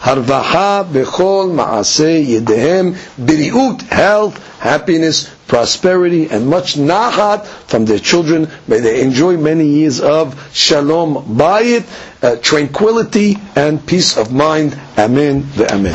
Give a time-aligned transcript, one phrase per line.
[0.00, 8.48] Harvaha, Bechol, Ma'aseh, Yedehem, Biriut, health, happiness, prosperity, and much nahat from their children.
[8.66, 11.84] May they enjoy many years of shalom bayit,
[12.22, 14.78] uh, tranquility, and peace of mind.
[14.98, 15.48] Amen.
[15.56, 15.94] The amen.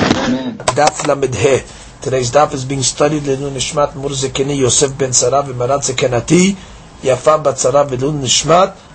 [0.57, 2.01] Daf Lamedhe.
[2.01, 5.11] Today's daf is being studied Lelun Nishmat Murzekini Yosef ben
[7.03, 8.90] Yafa bat Sarah v'Lelun Nishmat Abraham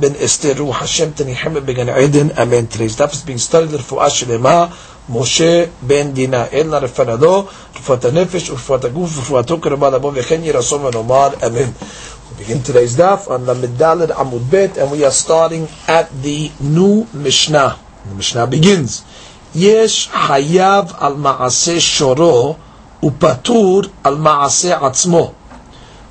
[0.00, 2.66] ben Esther Ruh Hashem Tenihem began Eden Amen.
[2.68, 4.70] Today's daf is being studied Refuah Shlema
[5.10, 11.42] Moshe ben Dina Elna Refanado Refuat HaNefesh Refuat HaGuf Refuato Kereba Labo V'chen Yirasom v'Nomar
[11.42, 11.74] Amen.
[12.30, 16.50] We begin today's daf on the Medalid Amud Bet and we are starting at the
[16.60, 17.78] new Mishnah.
[18.06, 19.02] The Mishnah begins.
[19.54, 22.56] יש חייב על מעשה שורו
[23.02, 25.32] ופטור על מעשה עצמו.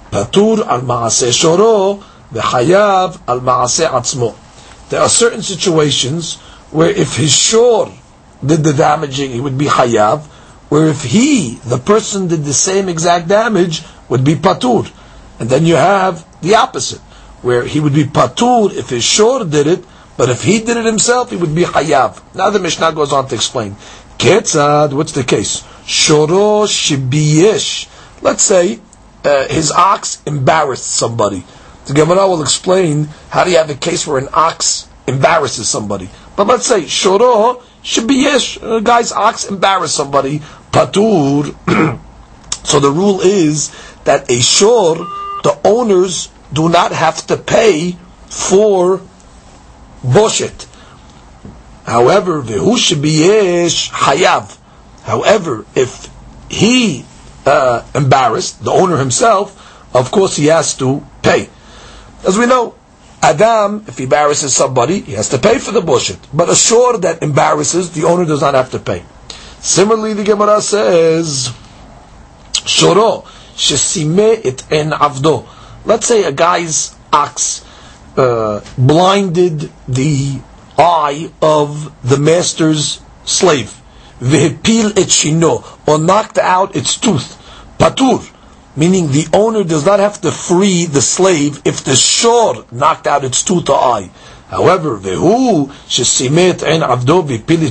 [0.09, 1.99] פטור על מעשה שורו
[2.32, 4.34] The hayav al ma'aseh atzmo.
[4.88, 6.36] There are certain situations
[6.70, 7.92] where if his shor
[8.44, 10.24] did the damaging, he would be hayav,
[10.68, 14.90] where if he, the person, did the same exact damage, would be patur.
[15.38, 17.00] And then you have the opposite,
[17.42, 19.84] where he would be patur if his shor did it,
[20.16, 22.22] but if he did it himself, he would be hayav.
[22.34, 23.76] Now the Mishnah goes on to explain.
[24.18, 25.62] Ketzad, what's the case?
[25.84, 27.88] Shoro shibiyish.
[28.22, 28.78] Let's say
[29.24, 31.44] uh, his ox embarrassed somebody.
[31.86, 36.08] The Gemara will explain how do you have a case where an ox embarrasses somebody.
[36.36, 38.78] But let's say shoro shibiyesh.
[38.78, 40.40] A guy's ox embarrass somebody.
[40.70, 41.54] Patur.
[42.64, 43.72] so the rule is
[44.04, 44.96] that a shor,
[45.42, 49.00] the owners do not have to pay for
[50.04, 50.66] boshet.
[51.84, 54.56] However, v'hu shebiyesh hayav.
[55.02, 56.08] However, if
[56.48, 57.04] he
[57.44, 59.58] uh, embarrassed the owner himself,
[59.94, 61.48] of course he has to pay.
[62.26, 62.74] As we know,
[63.22, 66.18] Adam, if he embarrasses somebody, he has to pay for the boshet.
[66.32, 69.02] But a shore that embarrasses, the owner does not have to pay.
[69.60, 71.50] Similarly, the Gemara says,
[72.52, 73.24] shoro
[73.54, 75.46] shesime it en avdo.
[75.84, 77.64] Let's say a guy's ox
[78.16, 80.40] uh, blinded the
[80.78, 83.72] eye of the master's slave.
[84.20, 87.38] Vehepil et shino, or knocked out its tooth.
[87.78, 88.28] Patur,
[88.76, 93.24] meaning the owner does not have to free the slave if the shor knocked out
[93.24, 94.10] its tooth or eye.
[94.48, 94.98] However,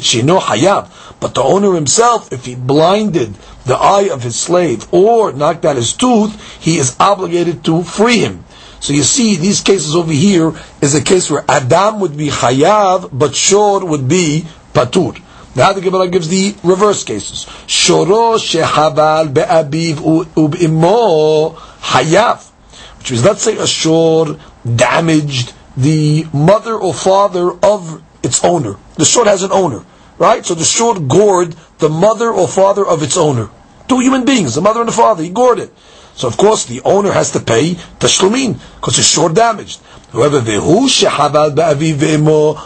[0.01, 0.89] shino hayab.
[1.19, 3.35] But the owner himself, if he blinded
[3.65, 8.17] the eye of his slave or knocked out his tooth, he is obligated to free
[8.17, 8.43] him.
[8.79, 13.09] So you see, these cases over here is a case where Adam would be Hayav,
[13.13, 15.21] but Shor would be Patur.
[15.53, 17.45] Now the Gemara gives the reverse cases.
[17.67, 19.95] Shoro shehabal be'abiv
[20.35, 22.49] u'b'imo Hayav.
[22.99, 24.37] Which means, let's say a Shor
[24.75, 28.77] damaged the mother or father of its owner.
[28.95, 29.83] The Shor has an owner,
[30.17, 30.45] right?
[30.45, 33.49] So the Shor gored the mother or father of its owner.
[33.89, 35.73] Two human beings, the mother and the father, he gored it.
[36.21, 39.81] So of course the owner has to pay tashlumin because it's short damaged.
[40.13, 40.39] However,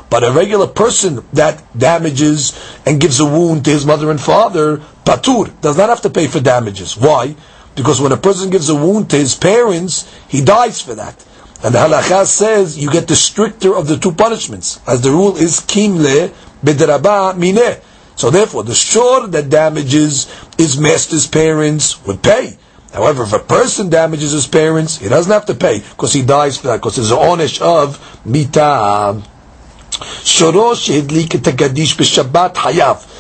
[0.09, 2.51] but a regular person that damages
[2.85, 6.27] and gives a wound to his mother and father, patur, does not have to pay
[6.27, 6.97] for damages.
[6.97, 7.33] Why?
[7.75, 11.25] Because when a person gives a wound to his parents, he dies for that.
[11.63, 15.37] And the halakha says you get the stricter of the two punishments, as the rule
[15.37, 17.79] is kimle bedraba mine.
[18.17, 20.27] So therefore, the shor that damages
[20.57, 22.57] his master's parents would pay.
[22.95, 26.57] However, if a person damages his parents, he doesn't have to pay because he dies
[26.57, 29.22] for that, because there's an onish of mita.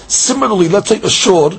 [0.07, 1.51] Similarly, let's say a shor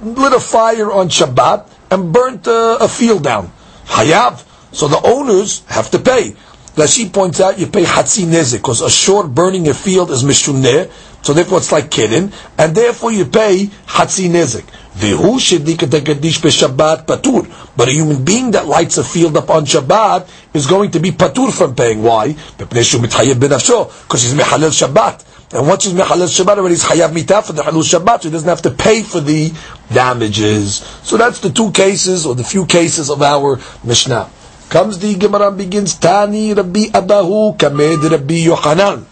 [0.00, 3.52] lit a fire on Shabbat and burnt a, a field down.
[3.84, 4.44] Hayav.
[4.72, 6.36] So the owners have to pay.
[6.74, 10.90] Rashi points out you pay hatzi nezik because a short burning a field is mishuneh,
[11.22, 14.64] so therefore it's like kidding, and therefore you pay hatzi nezik.
[14.98, 17.46] Vehu shedikatagadish b'Shabbat patur.
[17.76, 21.10] But a human being that lights a field up on Shabbat is going to be
[21.12, 22.02] patur from paying.
[22.02, 22.32] Why?
[22.56, 25.54] Because he's mechalel Shabbat.
[25.54, 28.32] And once he's mechalel Shabbat, already he's hayav mitah for the halul Shabbat, so he
[28.32, 29.52] doesn't have to pay for the
[29.92, 30.76] damages.
[31.02, 34.30] So that's the two cases, or the few cases of our Mishnah.
[34.68, 39.04] Comes the Gemara begins, Tani Rabbi Abahu, Kamed Rabbi Yochanan.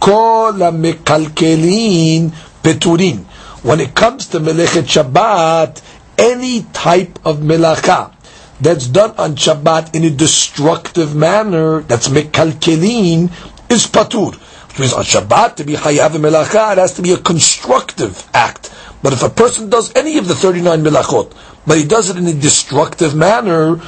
[0.00, 2.30] כל המקלקלין
[2.62, 3.24] peturin.
[3.62, 5.82] When it comes to melechet Shabbat,
[6.18, 8.12] any type of melacha
[8.60, 13.30] that's done on Shabbat in a destructive manner, that's mekalkelin,
[13.70, 14.34] is patur.
[14.68, 18.72] Which means on Shabbat, to be hayav melacha, it has to be a constructive act.
[19.02, 21.32] But if a person does any of the 39 melachot,
[21.66, 23.80] but he does it in a destructive manner,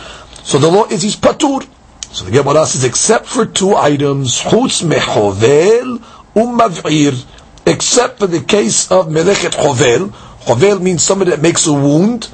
[0.45, 1.67] so the law is he's patur.
[2.14, 5.98] So the Gemara says, except for two items, chutz mechovel
[6.36, 7.26] umavir,
[7.66, 10.12] except for the case of melechet chovel.
[10.46, 12.30] Chovel means somebody that makes a wound,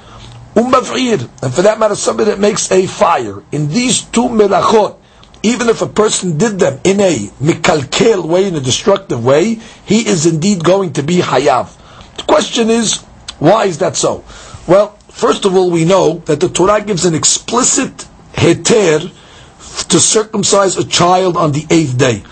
[0.53, 3.41] umavir, and for that matter, somebody that makes a fire.
[3.53, 4.97] In these two melachot,
[5.43, 10.05] even if a person did them in a mikalkel way, in a destructive way, he
[10.05, 11.73] is indeed going to be hayav.
[12.17, 12.97] The question is,
[13.39, 14.25] why is that so?
[14.67, 19.09] Well, first of all, we know that the Torah gives an explicit heter
[19.85, 22.23] to circumcise a child on the eighth day.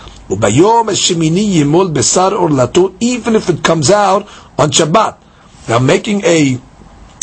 [3.00, 4.28] Even if it comes out
[4.58, 5.16] on Shabbat.
[5.68, 6.60] Now making a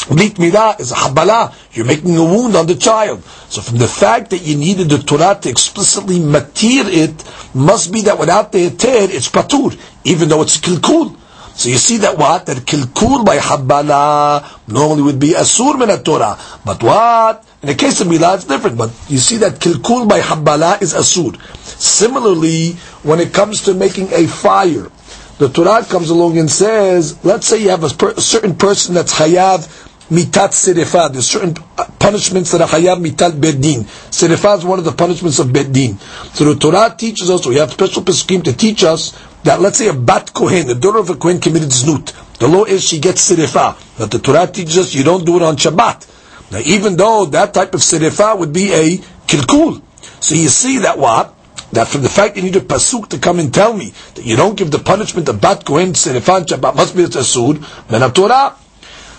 [0.10, 1.54] Brit milah is a habala.
[1.74, 3.24] You're making a wound on the child.
[3.50, 8.04] So from the fact that you needed the Torah to explicitly matir it, must be
[8.04, 11.18] that without the heter, it's patur, even though it's kilkul.
[11.56, 12.46] So you see that what?
[12.48, 16.38] That kilkul by habala normally would be asur min Torah.
[16.66, 17.46] But what?
[17.62, 18.78] In the case of milah, it's different.
[18.78, 21.40] But you see that kilkul by habala is asur.
[21.66, 22.74] Similarly,
[23.04, 24.90] when it comes to making a fire,
[25.38, 28.94] the Torah comes along and says, let's say you have a, per, a certain person
[28.96, 29.66] that's hayav
[30.10, 31.12] mitat serifa.
[31.12, 31.54] There's certain
[32.00, 33.84] punishments that are hayav mitat bedin.
[34.12, 35.98] Serifa is one of the punishments of bedin.
[36.36, 39.13] So the Torah teaches us, we have special peskim to teach us
[39.46, 42.14] that let's say a bat kohen, the daughter of a kohen committed znut.
[42.40, 43.78] The law is she gets sirifa.
[43.98, 46.52] But the Torah teaches us you don't do it on Shabbat.
[46.52, 48.98] Now even though that type of sirifa would be a
[49.28, 49.82] kilkul.
[50.20, 51.34] So you see that what?
[51.74, 54.36] That from the fact you need a pasuk to come and tell me that you
[54.36, 58.02] don't give the punishment of bat kohen sirifa on Shabbat must be a tasud, then
[58.02, 58.56] a Torah.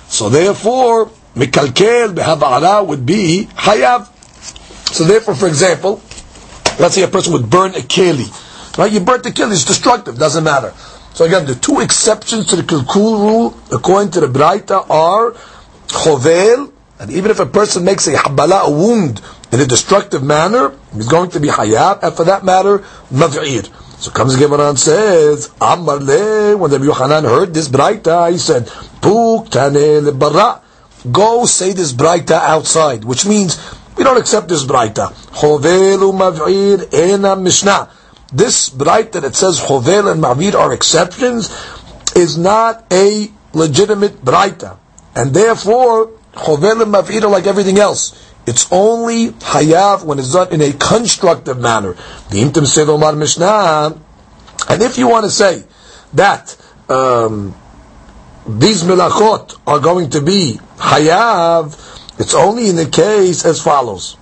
[0.09, 1.07] So therefore,
[1.37, 4.09] mikalkel behavara would be hayav.
[4.93, 6.03] So therefore, for example,
[6.81, 8.43] let's say a person would burn a keli.
[8.77, 8.93] Right?
[8.93, 10.73] You burnt the kill, it's destructive, doesn't matter.
[11.15, 15.33] So again, the two exceptions to the Kilkul rule, according to the Braita, are
[15.89, 16.71] Chovel,
[17.01, 21.09] and even if a person makes a Habala, a wound, in a destructive manner, he's
[21.09, 22.81] going to be Hayab, and for that matter,
[23.11, 23.67] Mav'ir.
[23.99, 28.67] So comes Gemara and says, Amar le, when the Yochanan heard this Braita, he said,
[29.01, 30.63] Puk tane le
[31.11, 33.59] Go say this Braita outside, which means,
[33.97, 35.15] we don't accept this Braita.
[35.33, 37.89] Chovel Mav'ir ena Mishnah
[38.37, 41.51] this right that it says Chovel and Ma'avir are exceptions
[42.15, 44.79] is not a legitimate braita.
[45.15, 48.23] And therefore, Chovel and Ma'avir are like everything else.
[48.47, 51.95] It's only Hayav when it's done in a constructive manner.
[52.31, 54.01] The Imtim Omar Mishnah.
[54.69, 55.65] And if you want to say
[56.13, 56.57] that
[56.89, 57.55] um,
[58.47, 64.17] these milachot are going to be Hayav, it's only in the case as follows.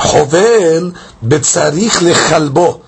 [0.00, 0.92] Chovel
[1.22, 2.80] betzarich lechalbo,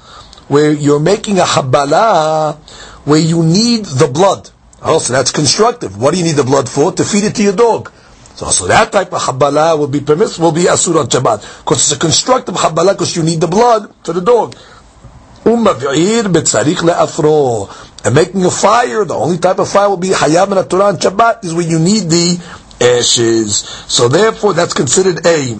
[0.48, 2.56] where you're making a habala,
[3.04, 4.50] where you need the blood.
[4.82, 5.96] Also, that's constructive.
[6.00, 6.90] What do you need the blood for?
[6.92, 7.92] To feed it to your dog.
[8.34, 11.64] So, so that type of habala will be permissible, will be asur on Shabbat.
[11.64, 14.56] Because it's a constructive habala because you need the blood for the dog.
[15.44, 17.68] Betzarich le'afro.
[18.04, 20.96] And making a fire, the only type of fire will be hayam and Torah on
[20.96, 22.40] Shabbat, is when you need the
[22.80, 23.58] ashes.
[23.86, 25.58] So therefore, that's considered a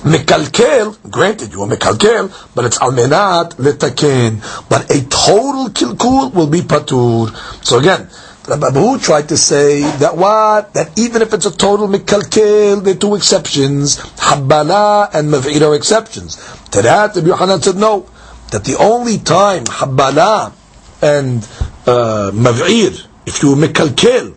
[0.00, 4.40] Mekalkel, granted you are mekalkel, but it's almenat letaken.
[4.68, 7.30] But a total kilkul will be patur.
[7.64, 8.08] So again,
[8.48, 10.74] Rabbi Abahu tried to say that what?
[10.74, 15.74] That even if it's a total mekalkel, there are two exceptions, habbala and mav'ir are
[15.74, 16.36] exceptions.
[16.70, 18.08] To that, Rabbi Yohanan said no.
[18.52, 20.52] That the only time habbala
[21.02, 21.42] and
[21.86, 24.36] uh, mav'ir, if you mekalkel,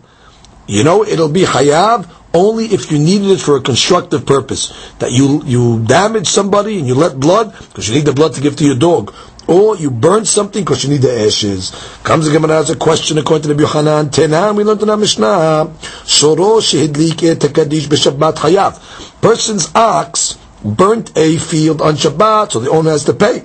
[0.66, 4.92] you know, it'll be hayab only if you needed it for a constructive purpose.
[4.98, 8.40] That you you damage somebody and you let blood because you need the blood to
[8.40, 9.14] give to your dog,
[9.46, 11.70] or you burn something because you need the ashes.
[12.04, 14.10] Comes the Gemara as a question according to the Yochanan.
[14.10, 15.72] Tenam we learned in our Mishnah.
[16.04, 19.20] Shoro shehidlik b'Shabbat hayav.
[19.20, 23.42] Person's ox burnt a field on Shabbat, so the owner has to pay.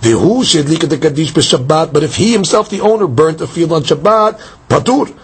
[0.00, 1.92] Vehu shehidlik tekadish b'Shabbat.
[1.92, 5.17] But if he himself, the owner, burnt a field on Shabbat, patur.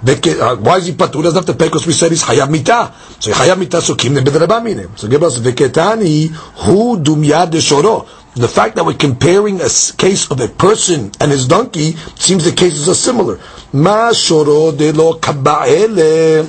[0.00, 1.22] Uh, why is he patur?
[1.24, 2.94] Doesn't have to pay because we said he's hayav mita.
[3.18, 8.08] So hayav mita sukim ne So give us veketani hu dumya shoro.
[8.34, 12.52] The fact that we're comparing a case of a person and his donkey seems the
[12.52, 13.40] cases are similar.
[13.72, 16.44] Ma shoro de lo kaba'ele.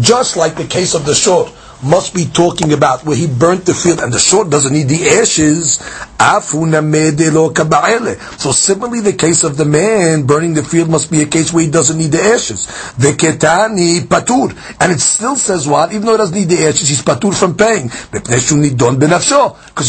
[0.00, 1.50] Just like the case of the shor.
[1.82, 5.18] Must be talking about where he burnt the field and the short doesn't need the
[5.20, 5.80] ashes.
[6.18, 6.40] So
[8.52, 11.70] similarly, the case of the man burning the field must be a case where he
[11.70, 12.66] doesn't need the ashes.
[12.98, 14.50] Veketani patur.
[14.80, 15.92] And it still says what?
[15.92, 17.88] Even though he doesn't need the ashes, he's patur from paying.
[18.10, 18.50] Because it's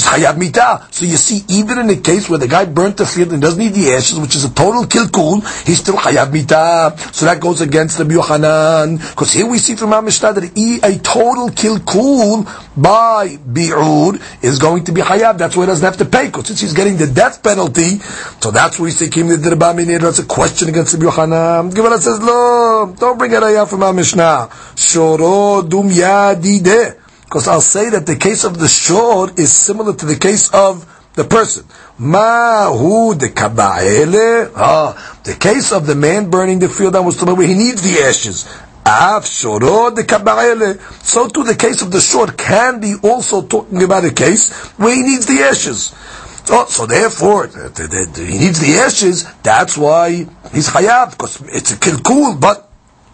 [0.05, 0.86] hayab mita.
[0.91, 3.60] So you see, even in a case where the guy burnt the field and doesn't
[3.60, 6.93] need the ashes, which is a total kilkul, he's still hayab mita.
[7.12, 8.98] So that goes against the Yohanan.
[8.98, 14.83] Because here we see from our Mishnah that a total kilkul by bi'ud is going
[14.86, 15.38] to be hayab.
[15.38, 16.31] That's why he doesn't have to pay.
[16.31, 18.00] Since he's getting the death penalty,
[18.41, 21.69] so that's where we say kim That's a question against the Yohanan.
[21.71, 24.50] Gemara says, no, don't bring a raya from our Mishnah.
[24.75, 25.89] Shoro dum.
[25.89, 30.86] Because I'll say that the case of the shor is similar to the case of
[31.13, 31.65] the person.
[32.00, 34.51] Mahu de kaba'ele.
[34.55, 37.81] Ah, the case of the man burning the field that was talking where he needs
[37.81, 38.48] the ashes.
[38.89, 39.60] So
[41.27, 45.03] too the case of the shor can be also talking about a case where he
[45.03, 45.93] needs the ashes.
[46.46, 49.31] So, so therefore, the, the, the, he needs the ashes.
[49.43, 52.67] That's why he's chayav because it's a kilkul, but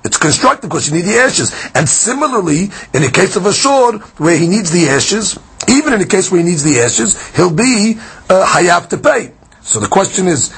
[0.05, 1.51] it's constructed because you need the ashes.
[1.75, 5.99] And similarly, in the case of a shor, where he needs the ashes, even in
[5.99, 7.97] the case where he needs the ashes, he'll be
[8.29, 9.33] uh, hayav to pay.
[9.61, 10.53] So the question is,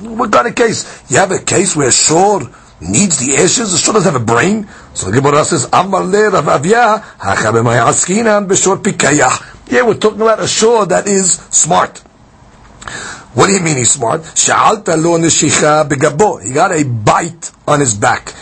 [0.00, 1.10] what kind of case?
[1.10, 2.48] You have a case where shor
[2.80, 4.68] needs the ashes, the shor doesn't have a brain.
[4.94, 7.02] So the Gemara says, Amar le Rav Avya,
[9.70, 12.02] Yeah, we're talking about a shor that is smart.
[13.34, 14.24] What do you mean he's smart?
[14.24, 14.50] He
[16.52, 18.32] got a bite on his back.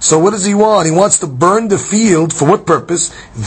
[0.00, 0.86] So what does he want?
[0.86, 3.10] He wants to burn the field for what purpose?
[3.34, 3.44] And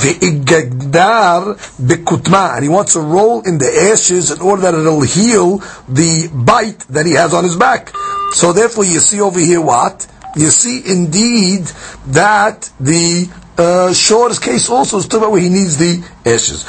[2.64, 7.08] he wants to roll in the ashes in order that it'll heal the bite that
[7.08, 7.92] he has on his back.
[8.34, 10.06] So therefore you see over here what?
[10.36, 11.66] You see indeed
[12.08, 13.28] that the
[13.60, 16.63] uh, Shor's case also is talking about where he needs the ashes.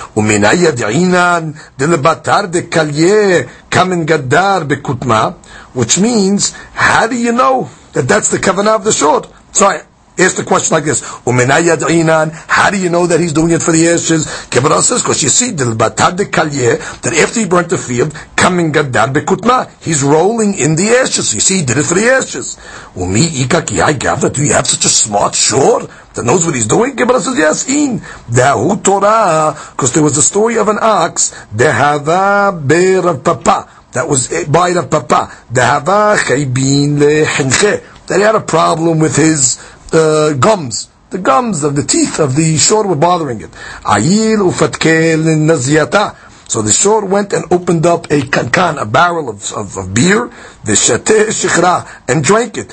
[5.72, 9.28] Which means, how do you know that that's the kavanah of the short?
[9.52, 9.82] So I
[10.20, 13.88] ask the question like this: How do you know that he's doing it for the
[13.88, 14.26] ashes?
[14.50, 19.70] Kibara says because you see the that after he burnt the field, coming gadar bekutma,
[19.82, 21.34] he's rolling in the ashes.
[21.34, 22.58] You see, he did it for the ashes.
[22.96, 25.90] Umi Do you have such a smart short?
[26.14, 26.94] that knows what he's doing?
[26.96, 28.00] Gemara says, yes, in.
[28.00, 34.08] Dahu Torah, because there was a story of an ox, Dehava Bei Rav Papa, that
[34.08, 35.30] was eh, by Rav Papa.
[35.52, 39.56] Dehava Chaybin Le'Hinche, that he had a problem with his
[39.92, 40.88] uh, gums.
[41.10, 43.50] The gums of the teeth of the shore were bothering it.
[43.82, 46.16] Ayil ufatkel naziyata.
[46.50, 50.26] So the shore went and opened up a kankan, a barrel of, of, of beer,
[50.64, 52.72] the shateh shikhra, and drank it.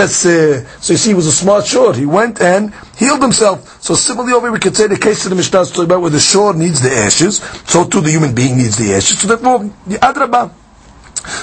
[0.00, 1.92] So you see, he was a smart shore.
[1.92, 3.82] He went and healed himself.
[3.82, 6.10] So similarly over we could say the case of the Mishnah is talking about where
[6.10, 9.18] the shore needs the ashes, so too the human being needs the ashes.
[9.20, 10.50] So therefore, the adrabah.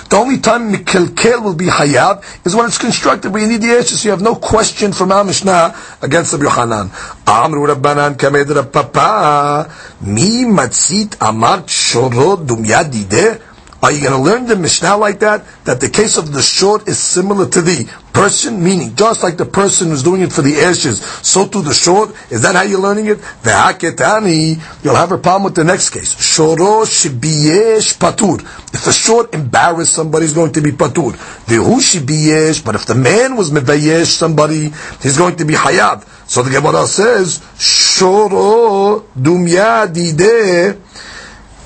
[0.10, 3.78] The only time Mikelkel will be Hayab is when it's constructed, but you need the
[3.78, 6.92] ashes, so you have no question from our Mishnah against the Yohanan.
[7.28, 13.55] Amru Rabbanan Kamed Papa Mi Matzit Amart Shorod Dumyadideh
[13.86, 15.46] are you going to learn the Mishnah like that?
[15.66, 19.46] That the case of the short is similar to the person, meaning just like the
[19.46, 22.10] person who's doing it for the ashes, so to the short.
[22.32, 23.20] Is that how you're learning it?
[23.44, 26.16] The haketani, you'll have a problem with the next case.
[26.16, 28.42] Shoro shibiyesh patur.
[28.74, 31.12] If a short embarrassed somebody, he's going to be patur.
[31.46, 34.72] The hu shibiyesh, but if the man was mevayesh somebody,
[35.04, 36.08] he's going to be hayab.
[36.28, 40.74] So the Gemara says, shoro dumya dideh,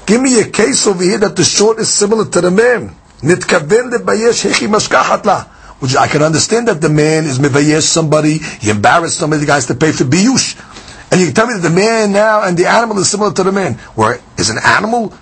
[0.10, 2.96] Give me a case over here that the short is similar to the man.
[3.22, 5.48] Nitkaven lebayesh hechi mashkahat.
[5.82, 9.54] Which I can understand that the man is mevayesh somebody, he embarrassed somebody, the guy
[9.54, 10.58] has to pay for biyush.
[11.12, 13.44] And you can tell me that the man now and the animal is similar to
[13.44, 13.76] the man.
[13.94, 15.14] Where is an animal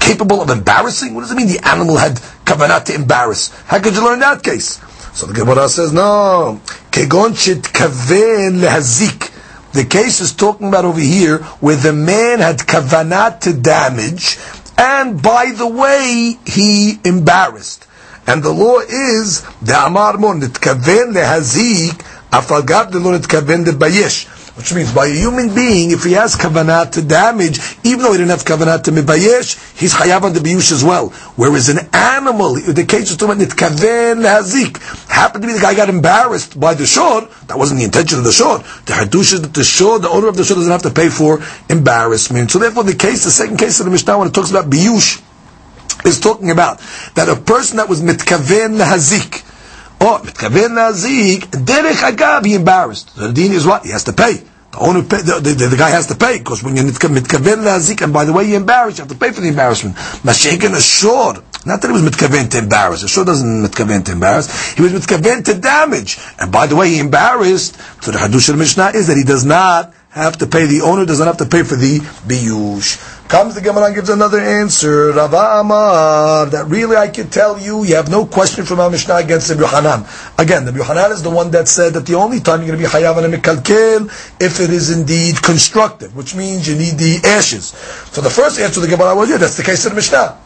[0.00, 1.14] capable of embarrassing?
[1.14, 2.14] What does it mean the animal had
[2.44, 3.50] kavanah to embarrass?
[3.66, 4.80] How could you learn that case?
[5.16, 6.60] So the Gemara says, no.
[6.90, 7.30] Kegon
[7.62, 9.35] kaven lehazik.
[9.76, 14.38] The case is talking about over here where the man had kavanah to damage,
[14.78, 17.86] and by the way, he embarrassed.
[18.26, 21.92] And the law is the amar mon nitkaven lehazik
[22.32, 24.35] afagav the lo nitkaven lebayesh.
[24.56, 28.18] Which means by a human being, if he has kavanah to damage, even though he
[28.18, 31.10] didn't have kavanah to mibayesh, he's chayav on the biyush as well.
[31.36, 35.74] Whereas an animal, the case was talking about nitkaven hazik, happened to be the guy
[35.74, 38.58] got embarrassed by the shor, that wasn't the intention of the shor.
[38.58, 41.10] The hadush is that the shor, the owner of the shor doesn't have to pay
[41.10, 42.50] for embarrassment.
[42.50, 45.22] So therefore the case, the second case of the Mishnah when it talks about biyush,
[46.06, 46.80] is talking about
[47.14, 49.42] that a person that was mitkaven hazik,
[49.99, 53.11] Oh, מתכוון להזיק, דרך אגב, he embarrassed.
[53.15, 53.85] So the deen is what?
[53.85, 54.41] He has to pay.
[54.71, 58.01] The owner, pay, the, the, the, guy has to pay, because when you're מתכוון להזיק,
[58.01, 59.95] and by the way you embarrassed, you have to pay for the embarrassment.
[59.95, 61.43] Mashiach ashore.
[61.63, 63.03] Not that he was mitkaven to embarrass.
[63.03, 64.71] A shore doesn't mitkaven to embarrass.
[64.73, 66.17] He was mitkaven to damage.
[66.39, 67.77] And by the way, he embarrassed.
[68.01, 71.05] So the Hadush al Mishnah is that he does not have to pay, the owner
[71.05, 73.14] does not have to pay for the biyush.
[73.28, 77.82] Comes the Gemara and gives another answer, Rava Amar, that really I can tell you,
[77.82, 80.06] you have no question from our Mishnah against Rabbi Hanan.
[80.38, 82.86] Again, Rabbi Hanan is the one that said that the only time you're going to
[82.86, 84.06] be hayav and mikalkel
[84.40, 87.70] if it is indeed constructive, which means you need the ashes.
[88.14, 90.38] So the first answer the Gemara was, yeah, that's the case of the Mishnah.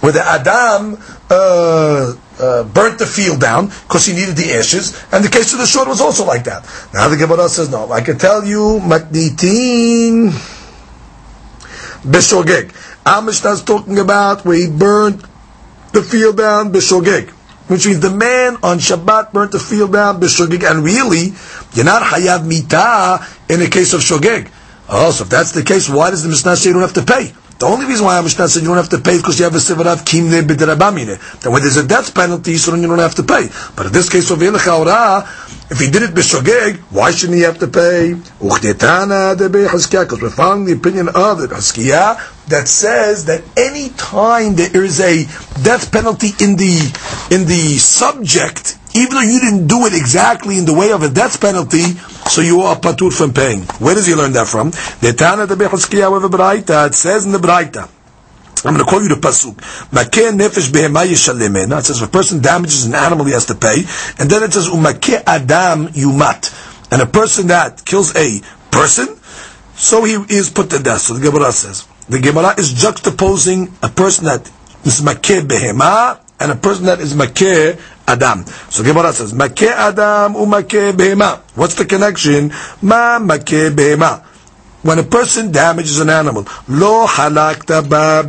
[0.00, 0.98] Where the Adam,
[1.30, 5.60] uh, uh, burnt the field down because he needed the ashes, and the case of
[5.60, 6.62] the short was also like that.
[6.92, 10.55] Now the Gemara says, no, I can tell you, Matnitin
[12.06, 12.72] Beshogeg.
[13.04, 15.22] Our Mishnah is talking about where he burnt
[15.92, 17.30] the field down, Beshogeg.
[17.68, 21.34] Which means the man on Shabbat burnt the field down, Beshogeg, and really,
[21.74, 24.50] you're not Hayav Mita in a case of Shogeg.
[24.88, 27.02] Oh, so if that's the case, why does the Mishnah say you don't have to
[27.02, 27.32] pay?
[27.58, 29.54] The only reason why Mishnah said you don't have to pay is because you have
[29.54, 31.40] a sivarav kimne b'derabamine.
[31.40, 33.48] Then when there's a death penalty, you don't have to pay.
[33.74, 35.24] But in this case of Khawrah,
[35.70, 38.12] if he did it b'shogeg, why shouldn't he have to pay?
[38.12, 38.62] Because
[40.20, 45.24] we're following the opinion of the Hizkiyah that says that any time there is a
[45.62, 46.76] death penalty in the
[47.30, 51.08] in the subject, even though you didn't do it exactly in the way of a
[51.08, 51.82] death penalty,
[52.28, 53.62] so you are patur from paying.
[53.78, 54.70] Where does he learn that from?
[55.00, 57.90] The Tana the with the it says in the Braita,
[58.64, 59.54] I'm going to call you the pasuk.
[59.90, 60.72] Makeh nefesh.
[60.74, 63.84] It says if a person damages an animal, he has to pay.
[64.18, 66.90] And then it says umakeh adam yumat.
[66.90, 69.08] And a person that kills a person,
[69.74, 71.02] so he is put to death.
[71.02, 74.50] So the Gemara says the Gemara is juxtaposing a person that
[74.84, 78.44] is makeh behema and a person that is makeh Adam.
[78.70, 81.40] So Gemara says, Makeh Adam umakeh behema.
[81.54, 82.50] What's the connection?
[82.82, 84.22] Ma makeh behema.
[84.82, 87.82] When a person damages an animal, lo halakta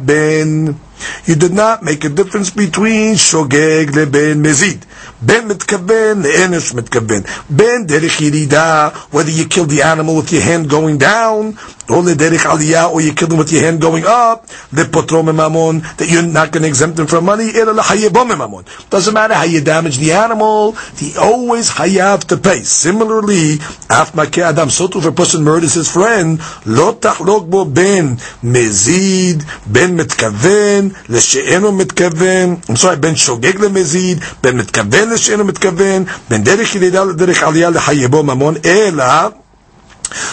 [0.05, 0.79] ben.
[1.25, 4.81] You did not make a difference between shogeg leben mezid.
[5.20, 7.26] Ben mitkaven, le'enish mitkaven.
[7.48, 11.56] Ben derech yirida, whether you killed the animal with your hand going down,
[11.88, 16.08] or derech aliyah, or you killed him with your hand going up, lepotro memamon, that
[16.08, 20.72] you're not going to exempt him from money, Doesn't matter how you damage the animal,
[20.96, 22.62] he always hayav to pay.
[22.62, 23.58] Similarly,
[23.90, 29.44] af adam, so too if a person murders his friend, lo tachlok bo ben mezid,
[29.66, 36.74] ben mitkaven, לשאינו מתכוון, I'm sorry, בין שוגג למזיד, בין מתכוון לשאינו מתכוון, בין דרך
[36.74, 39.04] ירידה לדרך עלייה לחייבו ממון, אלא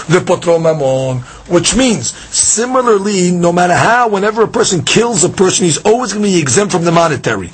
[0.09, 1.19] ופוטרו ממון,
[1.49, 6.23] which means, similarly, no matter how, whenever a person kills a person, he's always going
[6.25, 7.49] to be exempt from the monetary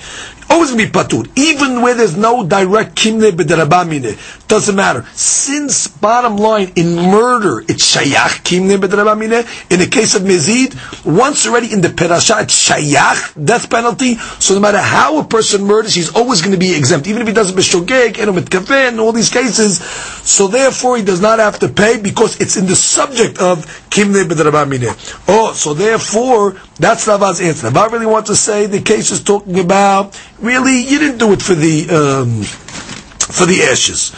[0.51, 4.49] always going to be patur, even where there's no direct kimne b'derabamine.
[4.49, 5.07] Doesn't matter.
[5.13, 9.71] Since bottom line in murder it's shayach kimne b'derabamine.
[9.71, 10.75] In the case of mezid,
[11.07, 14.17] once already in the perasha it's shayach death penalty.
[14.17, 17.29] So no matter how a person murders, he's always going to be exempt, even if
[17.29, 19.81] he does it b'shogeg and mit all these cases.
[19.81, 24.25] So therefore he does not have to pay because it's in the subject of kimne
[24.25, 24.91] b'derabamine.
[25.29, 27.69] Oh, so therefore that's Rava's answer.
[27.69, 31.43] Rava really wants to say the case is talking about really you didn't do it
[31.43, 34.15] for the um, for the ashes,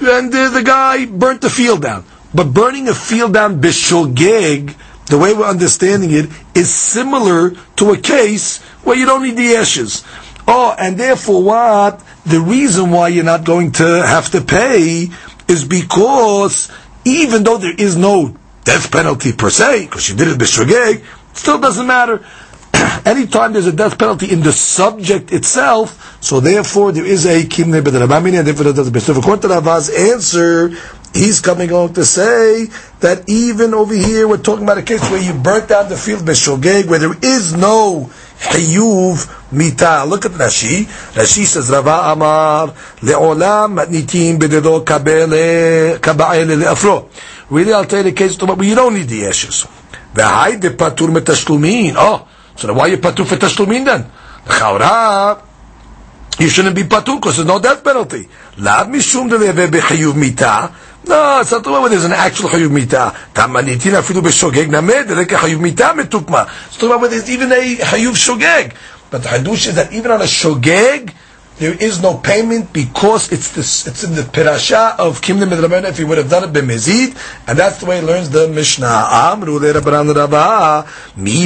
[0.00, 2.04] and uh, the guy burnt the field down.
[2.34, 4.74] But burning a field down bishogeg,
[5.06, 9.56] the way we're understanding it, is similar to a case where you don't need the
[9.56, 10.04] ashes.
[10.46, 12.02] Oh, and therefore what?
[12.24, 15.08] The reason why you're not going to have to pay
[15.46, 16.70] is because
[17.04, 21.02] even though there is no death penalty per se, because you did it bishogeg,
[21.38, 22.26] Still doesn't matter.
[23.06, 27.80] Anytime there's a death penalty in the subject itself, so therefore there is a kimne
[27.80, 30.70] b'derabamini, and therefore does the So according to Rava's answer,
[31.14, 32.66] he's coming on to say
[32.98, 36.22] that even over here we're talking about a case where you burnt down the field
[36.22, 40.04] b'shogeg, where there is no hiyuv mita.
[40.08, 40.86] Look at Rashi.
[41.14, 47.08] Rashi says, Rava Amar, le'olam matnitim b'dedo kaba'ele le'afro.
[47.48, 49.68] Really, I'll tell you the case, but you don't need the ashes
[50.18, 51.94] the V'haide patur metashlumin.
[51.96, 52.26] Oh,
[52.56, 54.10] so why are you patur for tashlumin then?
[54.46, 55.40] Chaura,
[56.38, 58.28] you shouldn't be patur because there's no death penalty.
[58.58, 60.74] Lav mishum deleve b'chiyuv mitah.
[61.06, 63.14] No, it's not the where there's an actual chayuv mita.
[63.32, 66.48] Tamanitin afilu b'shogeg named, like a chayuv mita metukma.
[66.66, 68.74] It's talking about where there's even a chayuv shogeg.
[69.10, 71.14] But the hadush is that even on a shogeg,
[71.58, 75.98] there is no payment because it's this, it's in the pirasha of Kimlim Midrabana if
[75.98, 77.16] he would have done it b'mezid,
[77.48, 78.86] and that's the way he learns the Mishnah.
[78.86, 79.68] Amru mi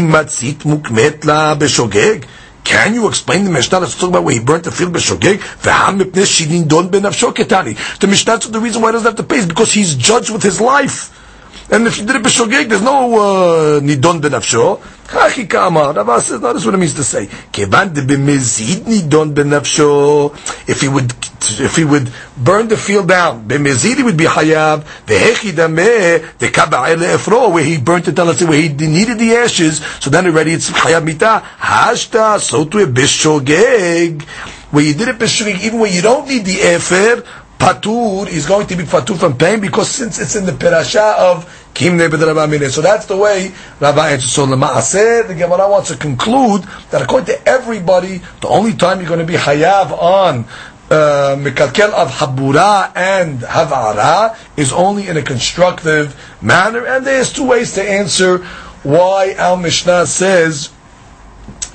[0.02, 2.26] matzit mukmet la b'shogeg.
[2.64, 5.40] Can you explain the Mishnah that's talking about where he burnt the field b'shogeg?
[5.62, 7.98] Don ketani.
[7.98, 10.42] The Mishnah, the reason why he doesn't have to pay is because he's judged with
[10.42, 11.18] his life.
[11.70, 14.78] And if you did it b'shogeg, there's no uh, nidon benafsho.
[15.06, 15.92] Kachi kama.
[15.92, 17.26] Rava says, no, that's what it means to say.
[17.26, 20.32] Kevan de b'mezid nidon benafsho.
[20.68, 21.12] If he would,
[21.60, 24.84] if he would burn the field down, b'mezid he would be hayav.
[25.06, 29.18] Vehechi dameh the kaba'el efro, where he burnt it down, let's say where he needed
[29.18, 31.42] the ashes, so then already it's hayav mita.
[31.58, 34.22] Hashta, so to a b'shogeg.
[34.72, 37.22] Where you did it b'shogeg, even when you don't need the efer,
[37.62, 41.46] patur is going to be patur from pain because since it's in the parasha of
[41.72, 42.68] Kimne b'drabamine.
[42.68, 44.32] So that's the way Rabbi answers.
[44.32, 49.06] So Lema'aseh, the Gemara wants to conclude that according to everybody, the only time you're
[49.06, 50.44] going to be hayav on
[50.90, 57.46] uh, mikalkel of habura and havara is only in a constructive manner, and there's two
[57.46, 58.38] ways to answer
[58.82, 60.70] why our Mishnah says,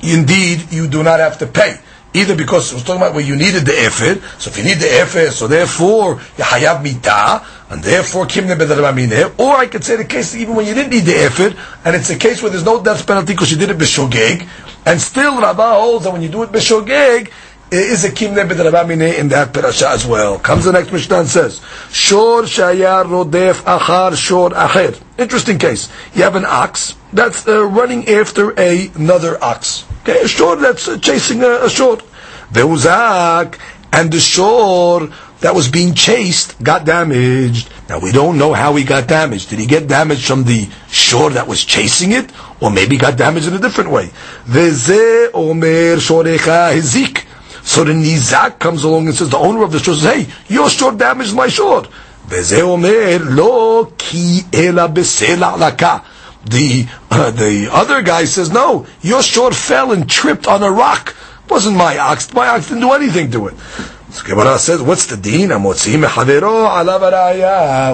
[0.02, 1.78] indeed, you do not have to pay.
[2.18, 4.78] Either because it was talking about where you needed the effort, so if you need
[4.78, 9.38] the effort, so therefore you hayav mitah, and therefore bedarabamine.
[9.38, 11.54] Or I could say the case even when you didn't need the effort,
[11.84, 14.48] and it's a case where there's no death penalty because you did it b'shogeg,
[14.84, 17.30] and still Rabbah holds that when you do it b'shogeg,
[17.70, 20.38] it is a kimne bedarabamine in that parasha as well.
[20.38, 24.98] Comes the next Mishnah and says, Shor shayar rodef achar shor acher.
[25.18, 25.92] Interesting case.
[26.14, 29.84] You have an ox that's uh, running after a, another ox.
[30.02, 31.98] Okay, a shor that's uh, chasing a, a shor.
[32.52, 33.58] Veuzak,
[33.92, 35.08] and the shore
[35.40, 37.70] that was being chased got damaged.
[37.88, 39.50] Now we don't know how he got damaged.
[39.50, 42.30] Did he get damaged from the shore that was chasing it?
[42.60, 44.10] Or maybe got damaged in a different way.
[44.48, 47.24] Omer shorecha hizik.
[47.62, 50.70] So the nizak comes along and says, the owner of the shore says, hey, your
[50.70, 51.84] shore damaged my shore.
[52.26, 56.04] Veze omer lo ki ela besela laka.
[56.44, 61.14] The, uh, the other guy says, no, your shore fell and tripped on a rock.
[61.48, 62.30] It wasn't my ox.
[62.34, 63.54] My ox didn't do anything to it.
[64.10, 65.48] So Gemara says, what's the alav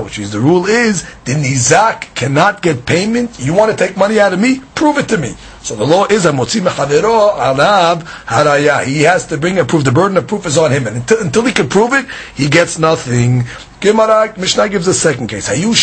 [0.02, 3.38] Which is the rule is the nizak cannot get payment.
[3.38, 4.58] You want to take money out of me?
[4.74, 5.36] Prove it to me.
[5.62, 8.84] So the law is alav haraya.
[8.84, 9.84] He has to bring a proof.
[9.84, 12.48] The burden of proof is on him, and until, until he can prove it, he
[12.48, 13.44] gets nothing.
[13.78, 15.48] Gemara Mishnah gives a second case.
[15.48, 15.74] Hayu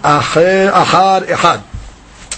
[0.00, 1.75] achar.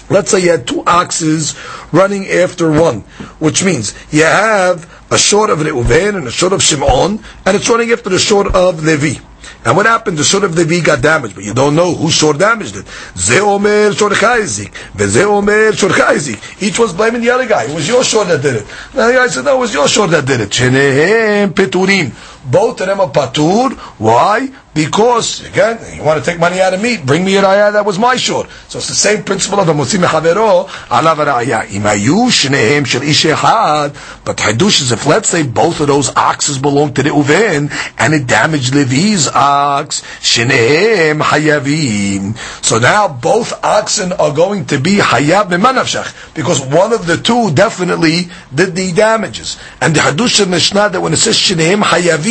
[0.09, 1.55] Let's say you had two oxes
[1.91, 3.01] running after one,
[3.39, 7.69] which means you have a short of Reuven and a short of Shimon, and it's
[7.69, 9.19] running after the short of Levi.
[9.65, 10.17] And what happened?
[10.17, 12.85] The short of Levi got damaged, but you don't know who short damaged it.
[13.17, 16.61] Ze omer short chayzik, veze omer short chayzik.
[16.61, 17.65] Each was blaming the other guy.
[17.65, 18.65] It was your short that did it.
[18.93, 20.49] And the guy said, no, it was your short that did it.
[20.49, 22.11] Shenehem peturim.
[22.45, 23.77] Both of them are patur.
[23.99, 24.49] Why?
[24.73, 27.85] Because, again, you want to take money out of me, bring me a raya that
[27.85, 28.49] was my short.
[28.69, 31.65] So it's the same principle of the Musim Chavero, alav raya.
[31.65, 36.93] Imayu shnehem shel ish But Hadush is if, let's say, both of those oxes belong
[36.93, 42.37] to the Uven, and it damaged Levi's ox, shnehem hayavim.
[42.63, 47.51] So now both oxen are going to be hayav b'manavshach, because one of the two
[47.51, 49.59] definitely did the damages.
[49.81, 52.28] And the Hadush of Mishnah, that when it says shnehem hayavim,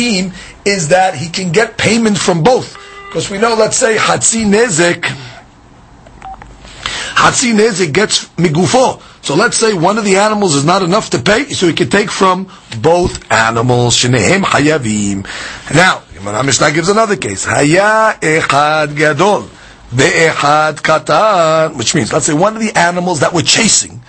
[0.65, 2.77] is that he can get payment from both.
[3.07, 5.01] Because we know, let's say, Hatzi Nezek,
[7.19, 9.01] Hatzi Nezek gets Migufo.
[9.21, 11.89] So let's say one of the animals is not enough to pay, so he can
[11.89, 12.47] take from
[12.81, 13.97] both animals.
[13.97, 15.27] Shenehem Hayavim.
[15.73, 16.03] Now,
[16.43, 17.45] Mishnah gives another case.
[17.45, 19.49] Haya Echad Gadol.
[19.93, 21.75] Be'echad Katan.
[21.77, 24.01] Which means, let's say one of the animals that were chasing,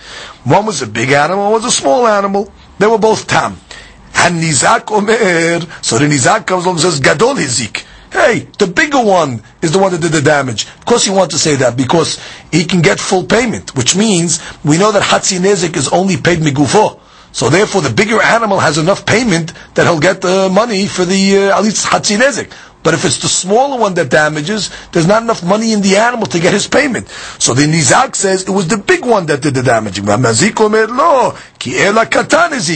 [0.43, 2.51] one was a big animal, one was a small animal.
[2.79, 3.57] They were both tam.
[4.15, 7.83] And Nizak Omer, so the Nizak comes along and says, Gadol Hizik.
[8.11, 10.65] Hey, the bigger one is the one that did the damage.
[10.67, 12.19] Of course you want to say that because
[12.51, 16.39] he can get full payment, which means we know that Hatzi Nezik is only paid
[16.39, 16.99] Migufo.
[17.31, 21.37] So therefore the bigger animal has enough payment that he'll get the money for the,
[21.37, 22.51] uh, at least Hatzi Nezik.
[22.83, 26.25] But if it's the smaller one that damages, there's not enough money in the animal
[26.27, 27.07] to get his payment.
[27.37, 30.05] So the Nizak says it was the big one that did the damaging.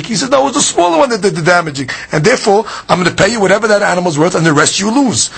[0.06, 1.90] He said, no, it was the smaller one that did the damaging.
[2.12, 4.92] And therefore, I'm going to pay you whatever that animal's worth and the rest you
[4.92, 5.32] lose.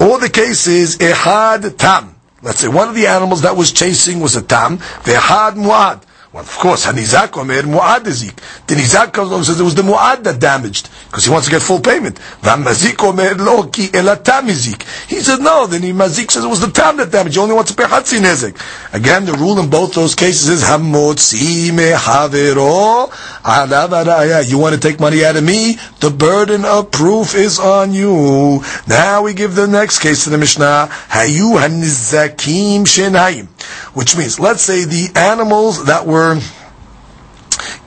[0.00, 2.16] All the case is, ehad tam.
[2.42, 6.02] Let's say one of the animals that was chasing was a tam, vehad muad.
[6.32, 8.36] Well, of course, Hanizak Omer Mu'ad Ezik.
[8.68, 11.48] The Nizak comes along and says it was the Mu'ad that damaged, because he wants
[11.48, 12.20] to get full payment.
[12.42, 14.84] Mazik Omer Lo Ki Elatam Ezik.
[15.08, 17.56] He said no, then he Mazik says it was the Tam that damaged, he only
[17.56, 18.94] wants to pay Hatzi Nezek.
[18.94, 23.08] Again, the rule in both those cases is Hamotzi Mehavero
[23.42, 24.48] Alavaraya.
[24.48, 25.78] You want to take money out of me?
[25.98, 28.62] The burden of proof is on you.
[28.86, 30.90] Now we give the next case to the Mishnah.
[30.90, 33.48] Hayu Hanizakim Shenayim.
[33.96, 36.19] Which means, let's say the animals that were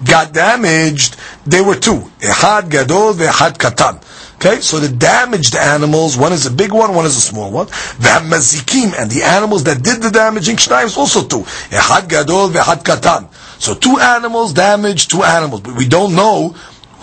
[0.05, 1.99] got damaged, they were two.
[2.19, 4.01] Ehad gadol ve'ehad katan.
[4.35, 7.67] Okay, so the damaged animals, one is a big one, one is a small one.
[7.67, 11.43] Mazikim, and the animals that did the damaging, shnayim also two.
[11.69, 13.33] Ehad gadol ve'ehad katan.
[13.61, 16.55] So two animals damaged two animals, but we don't know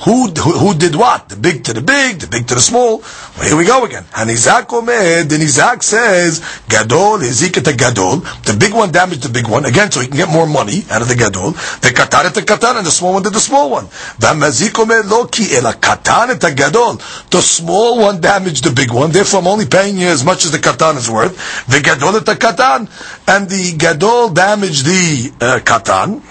[0.05, 1.29] who, who, who did what?
[1.29, 2.99] The big to the big, the big to the small.
[3.01, 4.05] Well, here we go again.
[4.05, 8.17] Hanizak omed, then Isaac says, Gadol, Ezekiel the Gadol.
[8.45, 11.03] The big one damaged the big one, again, so he can get more money out
[11.03, 11.53] of the Gadol.
[11.53, 13.87] The Katan the Katan, and the small one did the small one.
[13.87, 16.95] Vamazik omed lo ki ela Katan the Gadol.
[17.31, 20.53] The small one damaged the big one, therefore I'm only paying you as much as
[20.53, 21.67] the Katan is worth.
[21.67, 22.89] The Gadol the Katan.
[23.29, 26.23] And the Gadol damaged the uh, Katan.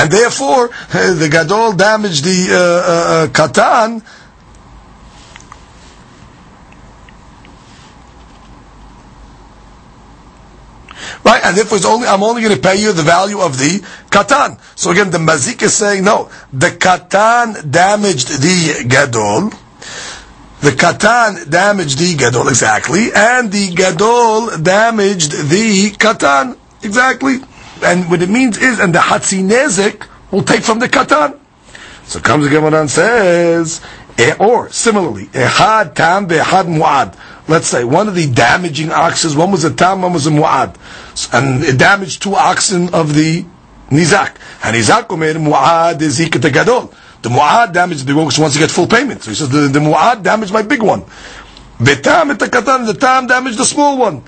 [0.00, 4.02] And therefore the gadol damaged the uh, uh, uh, katan.
[11.22, 13.80] Right, and therefore it's only, I'm only going to pay you the value of the
[14.10, 14.58] katan.
[14.74, 19.50] So again, the mazik is saying, no, the katan damaged the gadol,
[20.60, 27.40] the katan damaged the gadol, exactly, and the gadol damaged the katan, exactly
[27.83, 31.39] and what it means is, and the Hatzinezek will take from the Katan.
[32.05, 33.81] So comes the Gemara and says,
[34.17, 37.17] eh, or similarly, Ehad Tam Ehad Mu'ad.
[37.47, 40.75] Let's say one of the damaging oxen, one was a Tam, one was a Mu'ad.
[41.33, 43.45] And it damaged two oxen of the
[43.89, 44.35] Nizak.
[44.63, 46.93] And Nizak Omer Mu'ad is Hikat Gadol.
[47.21, 49.23] The Mu'ad damaged the big one because he wants to get full payment.
[49.23, 51.03] So he says, the, the Mu'ad damaged my big one.
[51.79, 54.21] וטעם את הקטן, the tam damaged the small one.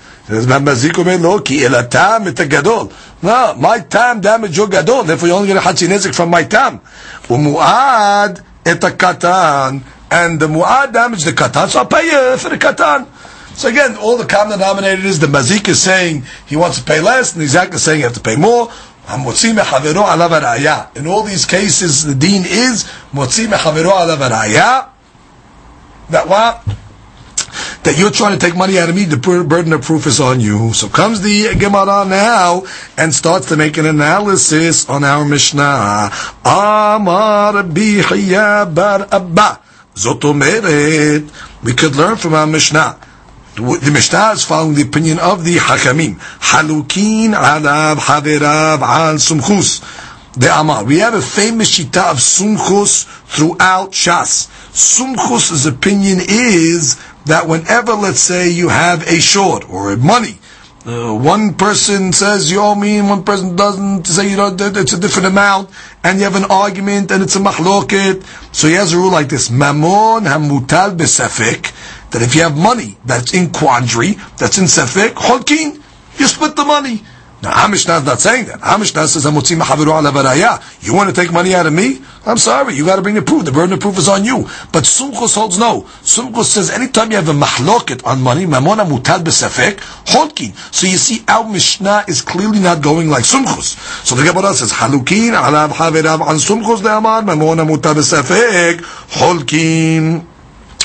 [0.60, 2.86] מזיק אומר לו, כי אל הטעם את הגדול.
[3.23, 5.03] no, my time damage your gadol.
[5.03, 6.81] Therefore, you're only going to hachi nezik from my time.
[7.23, 9.81] Umu'ad et katan.
[10.11, 13.07] And the mu'ad damaged the katan, so I pay you for the katan.
[13.55, 16.99] So again, all the common denominator is the mazik is saying he wants to pay
[16.99, 18.69] less, and the exact is saying you have to pay more.
[19.09, 19.25] In
[21.07, 22.83] all these cases, the dean is
[26.09, 26.63] that what?
[27.83, 30.39] That you're trying to take money out of me, the burden of proof is on
[30.39, 30.73] you.
[30.73, 32.63] So comes the Gemara now
[32.97, 36.11] and starts to make an analysis on our Mishnah.
[36.45, 39.59] Amar bar abba.
[39.95, 41.63] Zotomeret.
[41.63, 42.99] We could learn from our Mishnah.
[43.55, 46.15] The Mishnah is following the opinion of the Hakamim.
[46.39, 49.81] Halukin alav haverav al sumchus.
[50.35, 50.83] The Amar.
[50.85, 54.49] We have a famous shita of sumchus throughout Shas.
[54.73, 60.37] Sumchus's opinion is that whenever, let's say, you have a short or a money,
[60.85, 64.91] uh, one person says you owe me, and one person doesn't say you know it's
[64.91, 65.69] a different amount,
[66.03, 68.21] and you have an argument and it's a mahloket.
[68.53, 71.71] So he has a rule like this: mamon hamutal besefik.
[72.11, 75.81] That if you have money that's in quandary, that's in sefik, holkin,
[76.19, 77.01] you split the money.
[77.43, 78.79] Now, Mishnah is not saying that.
[78.79, 81.99] Mishnah says, You want to take money out of me?
[82.25, 83.43] I'm sorry, you got to bring the proof.
[83.43, 84.43] The burden of proof is on you.
[84.71, 85.81] But Sumchus holds no.
[86.03, 90.55] Sumchus says, anytime you have a mahloket on money, mamona mutad besefek, holkin.
[90.73, 93.75] So you see, our Mishnah is clearly not going like Sumchus.
[94.07, 98.77] So the Gemara says, halukin alav haverav an Sumchus de'amar, mamona mutad besefek,
[99.19, 100.27] holkin.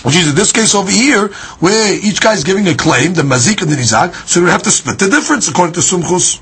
[0.02, 1.28] Which is in this case over here,
[1.60, 4.62] where each guy is giving a claim, the mazik and the nizak, so we have
[4.64, 6.40] to split the difference according to Sumchus.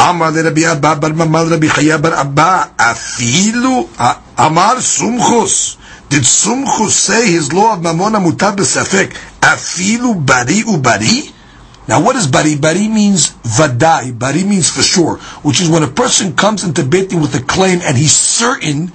[0.00, 3.88] אמר לרבי אבא בר ממל רבי חיה בר אבא, אפילו
[4.38, 5.76] אמר סומכוס.
[6.12, 11.32] Did Sumchus say his law of Mamona Mutab Safek, Afilu Bari Ubari?
[11.88, 12.56] Now, Now what is Bari?
[12.56, 14.18] Bari means Vadai.
[14.18, 15.16] Bari means for sure.
[15.42, 18.92] Which is when a person comes into Beit Din with a claim and he's certain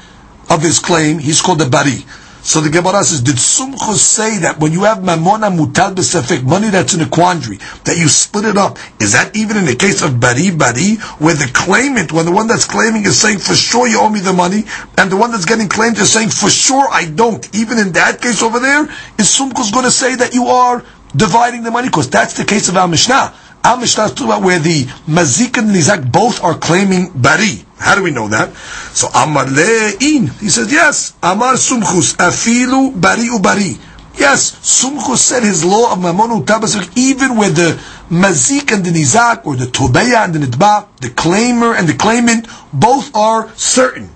[0.47, 2.05] of his claim, he's called a Bari.
[2.47, 6.69] So the Gemara says, did Sumchus say that when you have mamona mutal besefik, money
[6.69, 8.77] that's in a quandary, that you split it up?
[9.01, 12.47] Is that even in the case of bari bari, where the claimant, when the one
[12.47, 14.63] that's claiming is saying, for sure you owe me the money,
[14.97, 17.43] and the one that's getting claimed is saying, for sure I don't.
[17.53, 18.83] Even in that case over there,
[19.19, 20.85] is Sumchus going to say that you are
[21.17, 21.89] dividing the money?
[21.89, 23.35] Because that's the case of our Mishnah.
[23.67, 27.65] Our Mishnah is talking about where the Mazik and Nizak both are claiming Bari.
[27.77, 28.55] How do we know that?
[28.95, 33.77] So Amar Le'in, he says, yes, Amar Sumchus, Afilu Bari Ubari.
[34.17, 37.77] Yes, Sumchus said his law of Mamonu Tabasuk, even where the
[38.09, 42.47] Mazik and the Nizak, or the Tobeya and the Nidba, the claimer and the claimant,
[42.71, 44.09] both are certain.